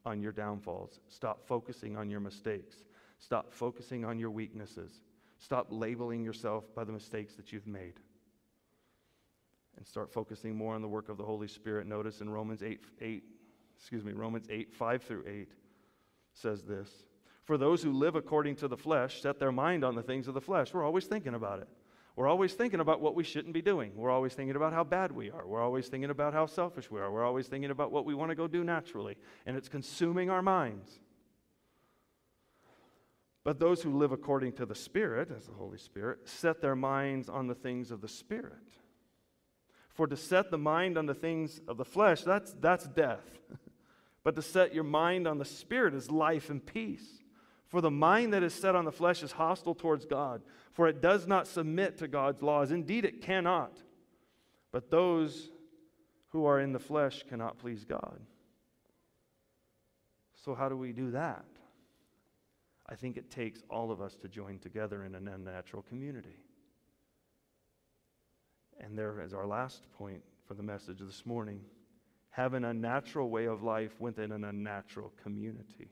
on 0.05 0.21
your 0.21 0.31
downfalls. 0.31 1.01
Stop 1.09 1.45
focusing 1.45 1.97
on 1.97 2.09
your 2.09 2.21
mistakes. 2.21 2.77
Stop 3.19 3.51
focusing 3.51 4.05
on 4.05 4.17
your 4.17 4.31
weaknesses. 4.31 4.91
Stop 5.37 5.67
labeling 5.69 6.23
yourself 6.23 6.73
by 6.73 6.85
the 6.85 6.93
mistakes 6.93 7.35
that 7.35 7.51
you've 7.51 7.67
made. 7.67 7.99
And 9.75 9.85
start 9.85 10.11
focusing 10.11 10.55
more 10.55 10.73
on 10.75 10.81
the 10.81 10.87
work 10.87 11.09
of 11.09 11.17
the 11.17 11.25
Holy 11.25 11.47
Spirit. 11.47 11.87
Notice 11.87 12.21
in 12.21 12.29
Romans 12.29 12.63
8, 12.63 12.79
8 13.01 13.23
excuse 13.77 14.03
me, 14.03 14.13
Romans 14.13 14.47
8, 14.49 14.73
5 14.73 15.03
through 15.03 15.25
8 15.27 15.51
says 16.33 16.63
this. 16.63 16.89
For 17.43 17.57
those 17.57 17.83
who 17.83 17.91
live 17.91 18.15
according 18.15 18.55
to 18.57 18.67
the 18.67 18.77
flesh 18.77 19.21
set 19.21 19.39
their 19.39 19.51
mind 19.51 19.83
on 19.83 19.93
the 19.93 20.01
things 20.01 20.27
of 20.27 20.33
the 20.33 20.41
flesh. 20.41 20.73
We're 20.73 20.85
always 20.85 21.05
thinking 21.05 21.33
about 21.33 21.59
it. 21.59 21.67
We're 22.17 22.27
always 22.27 22.53
thinking 22.53 22.79
about 22.79 22.99
what 22.99 23.13
we 23.13 23.23
shouldn't 23.23 23.53
be 23.53 23.61
doing. 23.61 23.91
We're 23.95 24.09
always 24.09 24.33
thinking 24.33 24.55
about 24.55 24.73
how 24.73 24.83
bad 24.83 25.11
we 25.11 25.29
are. 25.29 25.45
We're 25.45 25.61
always 25.61 25.87
thinking 25.87 26.09
about 26.09 26.33
how 26.33 26.47
selfish 26.47 26.89
we 26.89 26.99
are. 26.99 27.11
We're 27.11 27.23
always 27.23 27.45
thinking 27.45 27.69
about 27.69 27.91
what 27.91 28.05
we 28.05 28.15
want 28.15 28.31
to 28.31 28.35
go 28.35 28.47
do 28.47 28.63
naturally. 28.63 29.17
And 29.45 29.55
it's 29.55 29.69
consuming 29.69 30.31
our 30.31 30.41
minds. 30.41 30.97
But 33.43 33.59
those 33.59 33.83
who 33.83 33.95
live 33.95 34.11
according 34.11 34.53
to 34.53 34.65
the 34.65 34.73
Spirit, 34.73 35.29
as 35.29 35.45
the 35.45 35.53
Holy 35.53 35.77
Spirit, 35.77 36.27
set 36.27 36.59
their 36.59 36.75
minds 36.75 37.29
on 37.29 37.45
the 37.45 37.53
things 37.53 37.91
of 37.91 38.01
the 38.01 38.07
Spirit. 38.07 38.53
For 39.91 40.07
to 40.07 40.17
set 40.17 40.49
the 40.49 40.57
mind 40.57 40.97
on 40.97 41.05
the 41.05 41.13
things 41.13 41.61
of 41.67 41.77
the 41.77 41.85
flesh, 41.85 42.23
that's, 42.23 42.51
that's 42.59 42.87
death. 42.87 43.29
but 44.23 44.35
to 44.35 44.41
set 44.41 44.73
your 44.73 44.83
mind 44.83 45.27
on 45.27 45.37
the 45.37 45.45
Spirit 45.45 45.93
is 45.93 46.09
life 46.09 46.49
and 46.49 46.65
peace. 46.65 47.21
For 47.67 47.81
the 47.81 47.91
mind 47.91 48.33
that 48.33 48.43
is 48.43 48.53
set 48.53 48.75
on 48.75 48.85
the 48.85 48.91
flesh 48.91 49.23
is 49.23 49.33
hostile 49.33 49.75
towards 49.75 50.05
God, 50.05 50.41
for 50.71 50.87
it 50.87 51.01
does 51.01 51.27
not 51.27 51.47
submit 51.47 51.97
to 51.97 52.07
God's 52.07 52.41
laws. 52.41 52.71
Indeed, 52.71 53.03
it 53.03 53.21
cannot. 53.21 53.77
But 54.71 54.89
those 54.89 55.49
who 56.29 56.45
are 56.45 56.59
in 56.59 56.71
the 56.71 56.79
flesh 56.79 57.23
cannot 57.27 57.57
please 57.57 57.83
God. 57.83 58.19
So, 60.45 60.55
how 60.55 60.69
do 60.69 60.77
we 60.77 60.93
do 60.93 61.11
that? 61.11 61.45
I 62.89 62.95
think 62.95 63.17
it 63.17 63.29
takes 63.29 63.61
all 63.69 63.91
of 63.91 64.01
us 64.01 64.15
to 64.17 64.29
join 64.29 64.59
together 64.59 65.03
in 65.03 65.13
an 65.13 65.27
unnatural 65.27 65.83
community. 65.83 66.39
And 68.79 68.97
there 68.97 69.21
is 69.21 69.33
our 69.33 69.45
last 69.45 69.91
point 69.97 70.21
for 70.47 70.53
the 70.53 70.63
message 70.63 70.99
this 70.99 71.25
morning 71.25 71.59
have 72.29 72.53
an 72.53 72.63
unnatural 72.63 73.29
way 73.29 73.45
of 73.45 73.63
life 73.63 73.99
within 73.99 74.31
an 74.31 74.43
unnatural 74.43 75.11
community. 75.21 75.89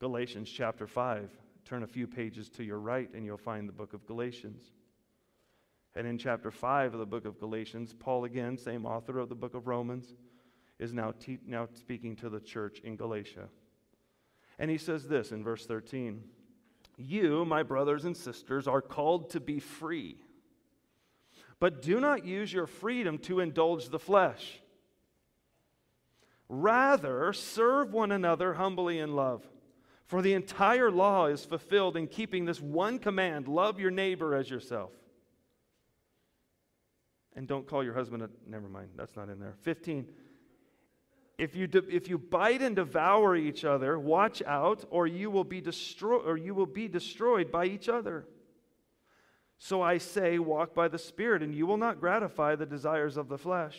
Galatians 0.00 0.50
chapter 0.50 0.86
5. 0.86 1.30
Turn 1.66 1.82
a 1.82 1.86
few 1.86 2.06
pages 2.06 2.48
to 2.48 2.64
your 2.64 2.80
right 2.80 3.08
and 3.14 3.24
you'll 3.24 3.36
find 3.36 3.68
the 3.68 3.72
book 3.72 3.92
of 3.92 4.06
Galatians. 4.06 4.62
And 5.94 6.06
in 6.06 6.16
chapter 6.16 6.50
5 6.50 6.94
of 6.94 7.00
the 7.00 7.06
book 7.06 7.26
of 7.26 7.38
Galatians, 7.38 7.94
Paul, 7.98 8.24
again, 8.24 8.56
same 8.56 8.86
author 8.86 9.18
of 9.18 9.28
the 9.28 9.34
book 9.34 9.54
of 9.54 9.66
Romans, 9.66 10.14
is 10.78 10.94
now, 10.94 11.12
te- 11.18 11.38
now 11.46 11.68
speaking 11.74 12.16
to 12.16 12.30
the 12.30 12.40
church 12.40 12.80
in 12.80 12.96
Galatia. 12.96 13.48
And 14.58 14.70
he 14.70 14.78
says 14.78 15.06
this 15.06 15.32
in 15.32 15.44
verse 15.44 15.66
13 15.66 16.22
You, 16.96 17.44
my 17.44 17.62
brothers 17.62 18.06
and 18.06 18.16
sisters, 18.16 18.66
are 18.66 18.80
called 18.80 19.30
to 19.30 19.40
be 19.40 19.58
free. 19.58 20.16
But 21.58 21.82
do 21.82 22.00
not 22.00 22.24
use 22.24 22.50
your 22.50 22.66
freedom 22.66 23.18
to 23.18 23.40
indulge 23.40 23.90
the 23.90 23.98
flesh. 23.98 24.60
Rather, 26.48 27.34
serve 27.34 27.92
one 27.92 28.10
another 28.10 28.54
humbly 28.54 28.98
in 28.98 29.14
love. 29.14 29.46
For 30.10 30.22
the 30.22 30.34
entire 30.34 30.90
law 30.90 31.26
is 31.26 31.44
fulfilled 31.44 31.96
in 31.96 32.08
keeping 32.08 32.44
this 32.44 32.60
one 32.60 32.98
command 32.98 33.46
love 33.46 33.78
your 33.78 33.92
neighbor 33.92 34.34
as 34.34 34.50
yourself. 34.50 34.90
And 37.36 37.46
don't 37.46 37.64
call 37.64 37.84
your 37.84 37.94
husband 37.94 38.24
a, 38.24 38.30
never 38.44 38.68
mind, 38.68 38.88
that's 38.96 39.14
not 39.14 39.28
in 39.28 39.38
there. 39.38 39.54
15. 39.60 40.08
If 41.38 41.54
you, 41.54 41.68
de, 41.68 41.88
if 41.88 42.08
you 42.08 42.18
bite 42.18 42.60
and 42.60 42.74
devour 42.74 43.36
each 43.36 43.64
other, 43.64 44.00
watch 44.00 44.42
out, 44.48 44.84
or 44.90 45.06
you 45.06 45.30
will 45.30 45.44
be 45.44 45.60
destroyed, 45.60 46.22
or 46.26 46.36
you 46.36 46.56
will 46.56 46.66
be 46.66 46.88
destroyed 46.88 47.52
by 47.52 47.66
each 47.66 47.88
other. 47.88 48.26
So 49.58 49.80
I 49.80 49.98
say, 49.98 50.40
walk 50.40 50.74
by 50.74 50.88
the 50.88 50.98
Spirit, 50.98 51.40
and 51.40 51.54
you 51.54 51.68
will 51.68 51.76
not 51.76 52.00
gratify 52.00 52.56
the 52.56 52.66
desires 52.66 53.16
of 53.16 53.28
the 53.28 53.38
flesh. 53.38 53.78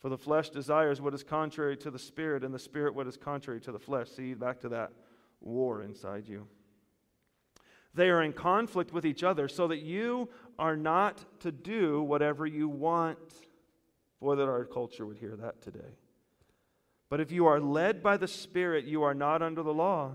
For 0.00 0.08
the 0.08 0.18
flesh 0.18 0.50
desires 0.50 1.00
what 1.00 1.14
is 1.14 1.24
contrary 1.24 1.76
to 1.78 1.90
the 1.90 1.98
spirit, 1.98 2.44
and 2.44 2.54
the 2.54 2.58
spirit 2.58 2.94
what 2.94 3.06
is 3.06 3.16
contrary 3.16 3.60
to 3.62 3.72
the 3.72 3.78
flesh. 3.78 4.08
See, 4.10 4.34
back 4.34 4.60
to 4.60 4.68
that 4.70 4.92
war 5.40 5.82
inside 5.82 6.28
you. 6.28 6.46
They 7.94 8.10
are 8.10 8.22
in 8.22 8.32
conflict 8.32 8.92
with 8.92 9.04
each 9.04 9.24
other, 9.24 9.48
so 9.48 9.66
that 9.68 9.80
you 9.80 10.28
are 10.58 10.76
not 10.76 11.24
to 11.40 11.50
do 11.50 12.02
whatever 12.02 12.46
you 12.46 12.68
want. 12.68 13.18
Boy, 14.20 14.36
that 14.36 14.48
our 14.48 14.64
culture 14.64 15.04
would 15.04 15.18
hear 15.18 15.36
that 15.36 15.62
today. 15.62 15.96
But 17.10 17.20
if 17.20 17.32
you 17.32 17.46
are 17.46 17.60
led 17.60 18.02
by 18.02 18.16
the 18.16 18.28
Spirit, 18.28 18.84
you 18.84 19.02
are 19.02 19.14
not 19.14 19.42
under 19.42 19.62
the 19.62 19.74
law. 19.74 20.14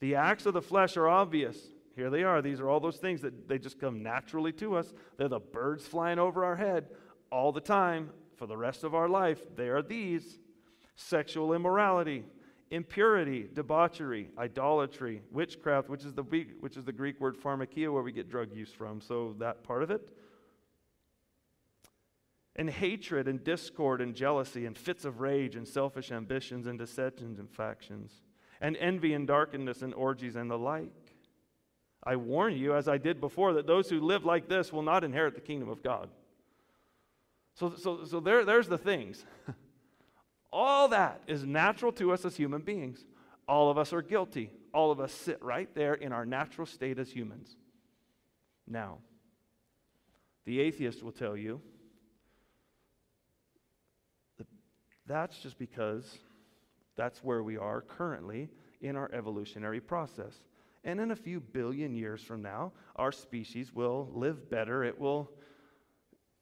The 0.00 0.14
acts 0.14 0.46
of 0.46 0.54
the 0.54 0.62
flesh 0.62 0.96
are 0.96 1.08
obvious. 1.08 1.56
Here 1.96 2.10
they 2.10 2.22
are. 2.22 2.40
These 2.40 2.60
are 2.60 2.68
all 2.68 2.78
those 2.78 2.98
things 2.98 3.22
that 3.22 3.48
they 3.48 3.58
just 3.58 3.80
come 3.80 4.02
naturally 4.02 4.52
to 4.52 4.76
us. 4.76 4.92
They're 5.16 5.28
the 5.28 5.40
birds 5.40 5.86
flying 5.86 6.20
over 6.20 6.44
our 6.44 6.54
head 6.54 6.90
all 7.32 7.50
the 7.50 7.60
time 7.60 8.10
for 8.38 8.46
the 8.46 8.56
rest 8.56 8.84
of 8.84 8.94
our 8.94 9.08
life, 9.08 9.40
they 9.56 9.68
are 9.68 9.82
these 9.82 10.38
sexual 10.96 11.52
immorality, 11.52 12.24
impurity, 12.70 13.48
debauchery, 13.52 14.30
idolatry, 14.38 15.22
witchcraft, 15.30 15.88
which 15.88 16.04
is 16.04 16.14
the, 16.14 16.22
which 16.60 16.76
is 16.76 16.84
the 16.84 16.92
Greek 16.92 17.20
word 17.20 17.36
pharmakia, 17.36 17.92
where 17.92 18.02
we 18.02 18.12
get 18.12 18.30
drug 18.30 18.54
use 18.54 18.70
from. 18.70 19.00
So 19.00 19.34
that 19.38 19.62
part 19.64 19.82
of 19.82 19.90
it. 19.90 20.08
and 22.56 22.68
hatred 22.68 23.28
and 23.28 23.42
discord 23.44 24.00
and 24.00 24.14
jealousy 24.14 24.66
and 24.66 24.76
fits 24.76 25.04
of 25.04 25.20
rage 25.20 25.54
and 25.54 25.66
selfish 25.66 26.10
ambitions 26.10 26.66
and 26.66 26.78
dissensions 26.78 27.38
and 27.38 27.48
factions 27.48 28.22
and 28.60 28.76
envy 28.78 29.14
and 29.14 29.26
darkness 29.28 29.82
and 29.82 29.94
orgies 29.94 30.34
and 30.34 30.50
the 30.50 30.58
like. 30.58 31.14
I 32.02 32.16
warn 32.16 32.56
you, 32.56 32.74
as 32.74 32.88
I 32.88 32.98
did 32.98 33.20
before, 33.20 33.52
that 33.54 33.66
those 33.66 33.88
who 33.88 34.00
live 34.00 34.24
like 34.24 34.48
this 34.48 34.72
will 34.72 34.82
not 34.82 35.04
inherit 35.04 35.34
the 35.34 35.40
kingdom 35.40 35.68
of 35.68 35.82
God. 35.82 36.10
So, 37.58 37.74
so, 37.76 38.04
so 38.04 38.20
there, 38.20 38.44
there's 38.44 38.68
the 38.68 38.78
things. 38.78 39.24
All 40.52 40.88
that 40.88 41.22
is 41.26 41.44
natural 41.44 41.90
to 41.92 42.12
us 42.12 42.24
as 42.24 42.36
human 42.36 42.62
beings. 42.62 43.04
All 43.48 43.68
of 43.68 43.76
us 43.76 43.92
are 43.92 44.00
guilty. 44.00 44.52
All 44.72 44.92
of 44.92 45.00
us 45.00 45.12
sit 45.12 45.42
right 45.42 45.68
there 45.74 45.94
in 45.94 46.12
our 46.12 46.24
natural 46.24 46.66
state 46.66 47.00
as 47.00 47.10
humans. 47.10 47.56
Now, 48.64 48.98
the 50.44 50.60
atheist 50.60 51.02
will 51.02 51.12
tell 51.12 51.36
you 51.36 51.60
that 54.38 54.46
that's 55.06 55.38
just 55.38 55.58
because 55.58 56.18
that's 56.96 57.24
where 57.24 57.42
we 57.42 57.56
are 57.56 57.80
currently 57.80 58.50
in 58.80 58.94
our 58.94 59.10
evolutionary 59.12 59.80
process. 59.80 60.34
And 60.84 61.00
in 61.00 61.10
a 61.10 61.16
few 61.16 61.40
billion 61.40 61.96
years 61.96 62.22
from 62.22 62.40
now, 62.40 62.72
our 62.94 63.10
species 63.10 63.74
will 63.74 64.10
live 64.14 64.48
better. 64.48 64.84
It 64.84 64.98
will 64.98 65.32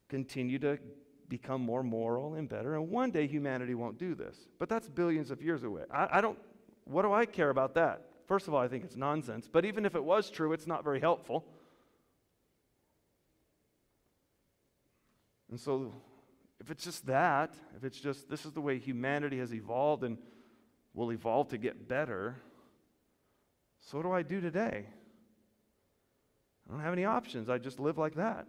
continue 0.09 0.59
to 0.59 0.79
become 1.29 1.61
more 1.61 1.83
moral 1.83 2.35
and 2.35 2.49
better. 2.49 2.75
And 2.75 2.89
one 2.89 3.11
day 3.11 3.27
humanity 3.27 3.75
won't 3.75 3.99
do 3.99 4.15
this. 4.15 4.37
But 4.59 4.69
that's 4.69 4.89
billions 4.89 5.31
of 5.31 5.43
years 5.43 5.63
away. 5.63 5.83
I, 5.93 6.09
I, 6.13 6.21
don't, 6.21 6.39
what 6.85 7.03
do 7.03 7.13
I 7.13 7.27
care 7.27 7.51
about 7.51 7.75
that? 7.75 8.03
First 8.27 8.49
of 8.49 8.55
all, 8.55 8.61
I 8.61 8.69
think 8.69 8.85
it's 8.85 8.97
nonsense. 8.97 9.49
But 9.51 9.65
even 9.65 9.85
if 9.85 9.95
it 9.95 10.03
was 10.03 10.31
true, 10.31 10.53
it's 10.53 10.67
not 10.67 10.85
very 10.85 11.01
helpful. 11.01 11.45
And 15.51 15.61
so, 15.61 15.93
if 16.61 16.71
it's 16.71 16.83
just 16.83 17.07
that, 17.07 17.55
if 17.77 17.85
it's 17.85 18.01
just 18.01 18.29
this 18.29 18.45
is 18.45 18.53
the 18.53 18.61
way 18.61 18.79
humanity 18.79 19.39
has 19.39 19.55
evolved 19.55 20.03
and 20.03 20.19
will 20.93 21.13
evolve 21.13 21.49
to 21.51 21.59
get 21.59 21.87
better, 21.87 22.37
so 23.81 23.99
what 23.99 24.03
do 24.03 24.13
I 24.13 24.23
do 24.23 24.41
today? 24.41 24.87
I 26.69 26.73
don't 26.73 26.83
have 26.83 26.93
any 26.93 27.05
options. 27.05 27.49
I 27.49 27.59
just 27.59 27.79
live 27.79 27.97
like 27.97 28.17
that 28.17 28.49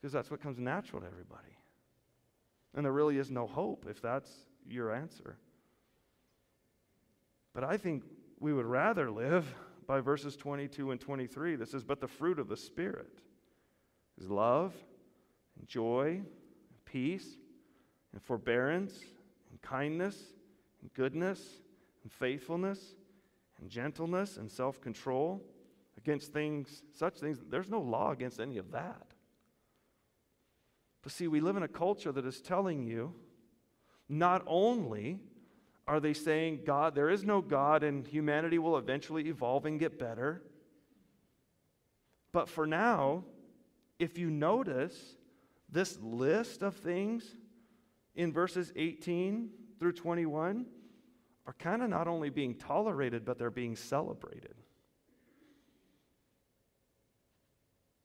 because 0.00 0.12
that's 0.12 0.30
what 0.30 0.40
comes 0.40 0.58
natural 0.58 1.02
to 1.02 1.06
everybody. 1.06 1.58
And 2.74 2.84
there 2.84 2.92
really 2.92 3.18
is 3.18 3.30
no 3.30 3.46
hope 3.46 3.86
if 3.88 4.00
that's 4.00 4.30
your 4.66 4.94
answer. 4.94 5.36
But 7.52 7.64
I 7.64 7.76
think 7.76 8.04
we 8.38 8.52
would 8.52 8.66
rather 8.66 9.10
live 9.10 9.52
by 9.86 10.00
verses 10.00 10.36
22 10.36 10.92
and 10.92 11.00
23. 11.00 11.56
This 11.56 11.74
is 11.74 11.82
but 11.82 12.00
the 12.00 12.08
fruit 12.08 12.38
of 12.38 12.48
the 12.48 12.56
Spirit 12.56 13.20
is 14.20 14.30
love, 14.30 14.72
and 15.58 15.66
joy, 15.66 16.20
and 16.20 16.84
peace, 16.84 17.36
and 18.12 18.22
forbearance, 18.22 18.98
and 19.50 19.60
kindness, 19.62 20.16
and 20.80 20.92
goodness, 20.94 21.40
and 22.02 22.12
faithfulness, 22.12 22.94
and 23.60 23.68
gentleness, 23.68 24.36
and 24.36 24.50
self 24.50 24.80
control. 24.80 25.42
Against 25.98 26.32
things, 26.32 26.82
such 26.96 27.18
things, 27.18 27.38
there's 27.50 27.68
no 27.68 27.80
law 27.80 28.12
against 28.12 28.40
any 28.40 28.56
of 28.56 28.70
that. 28.70 29.09
But 31.02 31.12
see, 31.12 31.28
we 31.28 31.40
live 31.40 31.56
in 31.56 31.62
a 31.62 31.68
culture 31.68 32.12
that 32.12 32.26
is 32.26 32.40
telling 32.40 32.82
you 32.82 33.14
not 34.08 34.42
only 34.46 35.20
are 35.86 36.00
they 36.00 36.14
saying 36.14 36.60
God, 36.64 36.94
there 36.94 37.10
is 37.10 37.24
no 37.24 37.40
God 37.40 37.82
and 37.82 38.06
humanity 38.06 38.58
will 38.58 38.76
eventually 38.76 39.28
evolve 39.28 39.66
and 39.66 39.80
get 39.80 39.98
better, 39.98 40.42
but 42.32 42.48
for 42.48 42.66
now, 42.66 43.24
if 43.98 44.18
you 44.18 44.30
notice 44.30 45.16
this 45.68 45.98
list 46.00 46.62
of 46.62 46.76
things 46.76 47.36
in 48.14 48.32
verses 48.32 48.72
18 48.76 49.50
through 49.78 49.92
21 49.92 50.66
are 51.46 51.52
kind 51.54 51.82
of 51.82 51.88
not 51.88 52.06
only 52.06 52.30
being 52.30 52.54
tolerated, 52.54 53.24
but 53.24 53.38
they're 53.38 53.50
being 53.50 53.76
celebrated. 53.76 54.54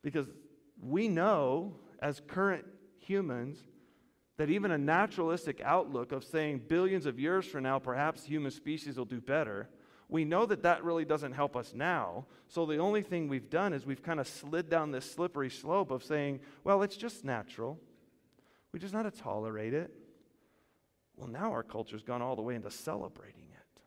Because 0.01 0.27
we 0.79 1.07
know 1.07 1.75
as 1.99 2.21
current 2.27 2.65
humans 3.05 3.59
that 4.37 4.49
even 4.49 4.71
a 4.71 4.77
naturalistic 4.77 5.61
outlook 5.63 6.11
of 6.11 6.23
saying 6.23 6.63
billions 6.67 7.05
of 7.05 7.19
years 7.19 7.45
from 7.45 7.63
now, 7.63 7.79
perhaps 7.79 8.25
human 8.25 8.51
species 8.51 8.97
will 8.97 9.05
do 9.05 9.21
better, 9.21 9.69
we 10.09 10.25
know 10.25 10.45
that 10.45 10.63
that 10.63 10.83
really 10.83 11.05
doesn't 11.05 11.31
help 11.31 11.55
us 11.55 11.73
now. 11.73 12.25
So 12.47 12.65
the 12.65 12.77
only 12.77 13.01
thing 13.01 13.27
we've 13.27 13.49
done 13.49 13.73
is 13.73 13.85
we've 13.85 14.03
kind 14.03 14.19
of 14.19 14.27
slid 14.27 14.69
down 14.69 14.91
this 14.91 15.09
slippery 15.09 15.49
slope 15.49 15.89
of 15.89 16.03
saying, 16.03 16.41
well, 16.63 16.83
it's 16.83 16.97
just 16.97 17.25
natural. 17.25 17.79
We 18.71 18.79
just 18.79 18.93
how 18.93 19.03
to 19.03 19.11
tolerate 19.11 19.73
it. 19.73 19.91
Well, 21.15 21.29
now 21.29 21.51
our 21.51 21.63
culture's 21.63 22.03
gone 22.03 22.21
all 22.21 22.35
the 22.35 22.41
way 22.41 22.55
into 22.55 22.69
celebrating 22.69 23.47
it. 23.51 23.81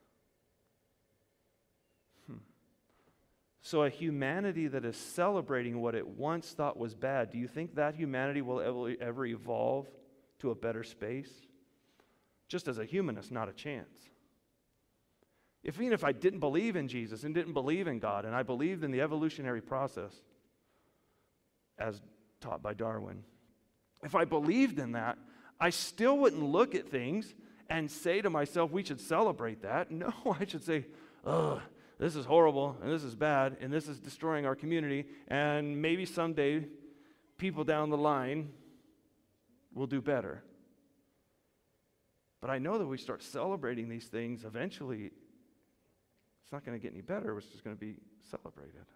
Hmm. 2.26 2.38
So, 3.60 3.82
a 3.82 3.90
humanity 3.90 4.68
that 4.68 4.84
is 4.84 4.96
celebrating 4.96 5.80
what 5.80 5.94
it 5.94 6.06
once 6.06 6.52
thought 6.52 6.76
was 6.76 6.94
bad, 6.94 7.30
do 7.30 7.38
you 7.38 7.48
think 7.48 7.74
that 7.74 7.94
humanity 7.94 8.40
will 8.40 8.60
ever, 8.60 8.94
ever 9.00 9.26
evolve 9.26 9.88
to 10.38 10.50
a 10.50 10.54
better 10.54 10.84
space? 10.84 11.30
Just 12.48 12.68
as 12.68 12.78
a 12.78 12.84
humanist, 12.84 13.32
not 13.32 13.48
a 13.48 13.52
chance. 13.52 13.98
If 15.64 15.80
even 15.80 15.92
if 15.92 16.04
I 16.04 16.12
didn't 16.12 16.38
believe 16.38 16.76
in 16.76 16.88
Jesus 16.88 17.24
and 17.24 17.34
didn't 17.34 17.52
believe 17.52 17.88
in 17.88 17.98
God 17.98 18.24
and 18.24 18.34
I 18.34 18.42
believed 18.42 18.84
in 18.84 18.90
the 18.90 19.00
evolutionary 19.00 19.60
process 19.60 20.12
as 21.78 22.00
taught 22.40 22.62
by 22.62 22.74
Darwin, 22.74 23.24
if 24.02 24.14
I 24.14 24.24
believed 24.24 24.78
in 24.78 24.92
that, 24.92 25.18
I 25.60 25.70
still 25.70 26.16
wouldn't 26.18 26.42
look 26.42 26.74
at 26.74 26.88
things 26.88 27.34
and 27.68 27.90
say 27.90 28.22
to 28.22 28.30
myself, 28.30 28.70
we 28.70 28.84
should 28.84 29.00
celebrate 29.00 29.62
that. 29.62 29.90
No, 29.98 30.12
I 30.38 30.46
should 30.46 30.64
say, 30.64 30.86
ugh, 31.24 31.60
this 31.98 32.16
is 32.16 32.26
horrible 32.26 32.76
and 32.82 32.92
this 32.92 33.02
is 33.02 33.14
bad 33.14 33.56
and 33.60 33.72
this 33.72 33.88
is 33.88 33.98
destroying 33.98 34.46
our 34.46 34.54
community. 34.54 35.06
And 35.28 35.80
maybe 35.82 36.04
someday 36.04 36.66
people 37.36 37.64
down 37.64 37.90
the 37.90 37.98
line 37.98 38.50
will 39.74 39.86
do 39.86 40.00
better. 40.00 40.42
But 42.40 42.50
I 42.50 42.58
know 42.58 42.78
that 42.78 42.86
we 42.86 42.98
start 42.98 43.22
celebrating 43.22 43.88
these 43.88 44.06
things, 44.06 44.44
eventually 44.44 45.10
it's 46.48 46.52
not 46.54 46.64
going 46.64 46.78
to 46.78 46.82
get 46.82 46.94
any 46.94 47.02
better. 47.02 47.36
It's 47.36 47.48
just 47.48 47.62
going 47.62 47.76
to 47.76 47.80
be 47.80 47.96
celebrated. 48.30 48.86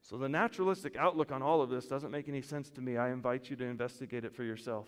So, 0.00 0.16
the 0.16 0.28
naturalistic 0.28 0.96
outlook 0.96 1.32
on 1.32 1.42
all 1.42 1.60
of 1.60 1.70
this 1.70 1.86
doesn't 1.86 2.12
make 2.12 2.28
any 2.28 2.40
sense 2.40 2.70
to 2.70 2.80
me. 2.80 2.98
I 2.98 3.10
invite 3.10 3.50
you 3.50 3.56
to 3.56 3.64
investigate 3.64 4.24
it 4.24 4.32
for 4.32 4.44
yourself. 4.44 4.86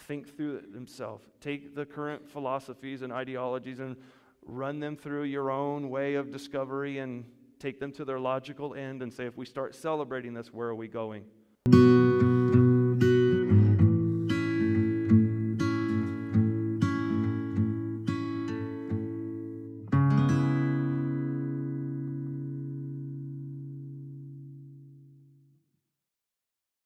Think 0.00 0.36
through 0.36 0.56
it 0.56 0.64
yourself. 0.78 1.22
Take 1.40 1.74
the 1.74 1.86
current 1.86 2.28
philosophies 2.28 3.00
and 3.00 3.10
ideologies 3.10 3.80
and 3.80 3.96
run 4.48 4.80
them 4.80 4.96
through 4.96 5.24
your 5.24 5.50
own 5.50 5.90
way 5.90 6.14
of 6.14 6.32
discovery 6.32 6.98
and 6.98 7.24
take 7.58 7.78
them 7.78 7.92
to 7.92 8.04
their 8.04 8.18
logical 8.18 8.74
end 8.74 9.02
and 9.02 9.12
say, 9.12 9.26
if 9.26 9.36
we 9.36 9.44
start 9.46 9.74
celebrating 9.74 10.32
this, 10.32 10.52
where 10.52 10.68
are 10.68 10.74
we 10.74 10.88
going? 10.88 11.24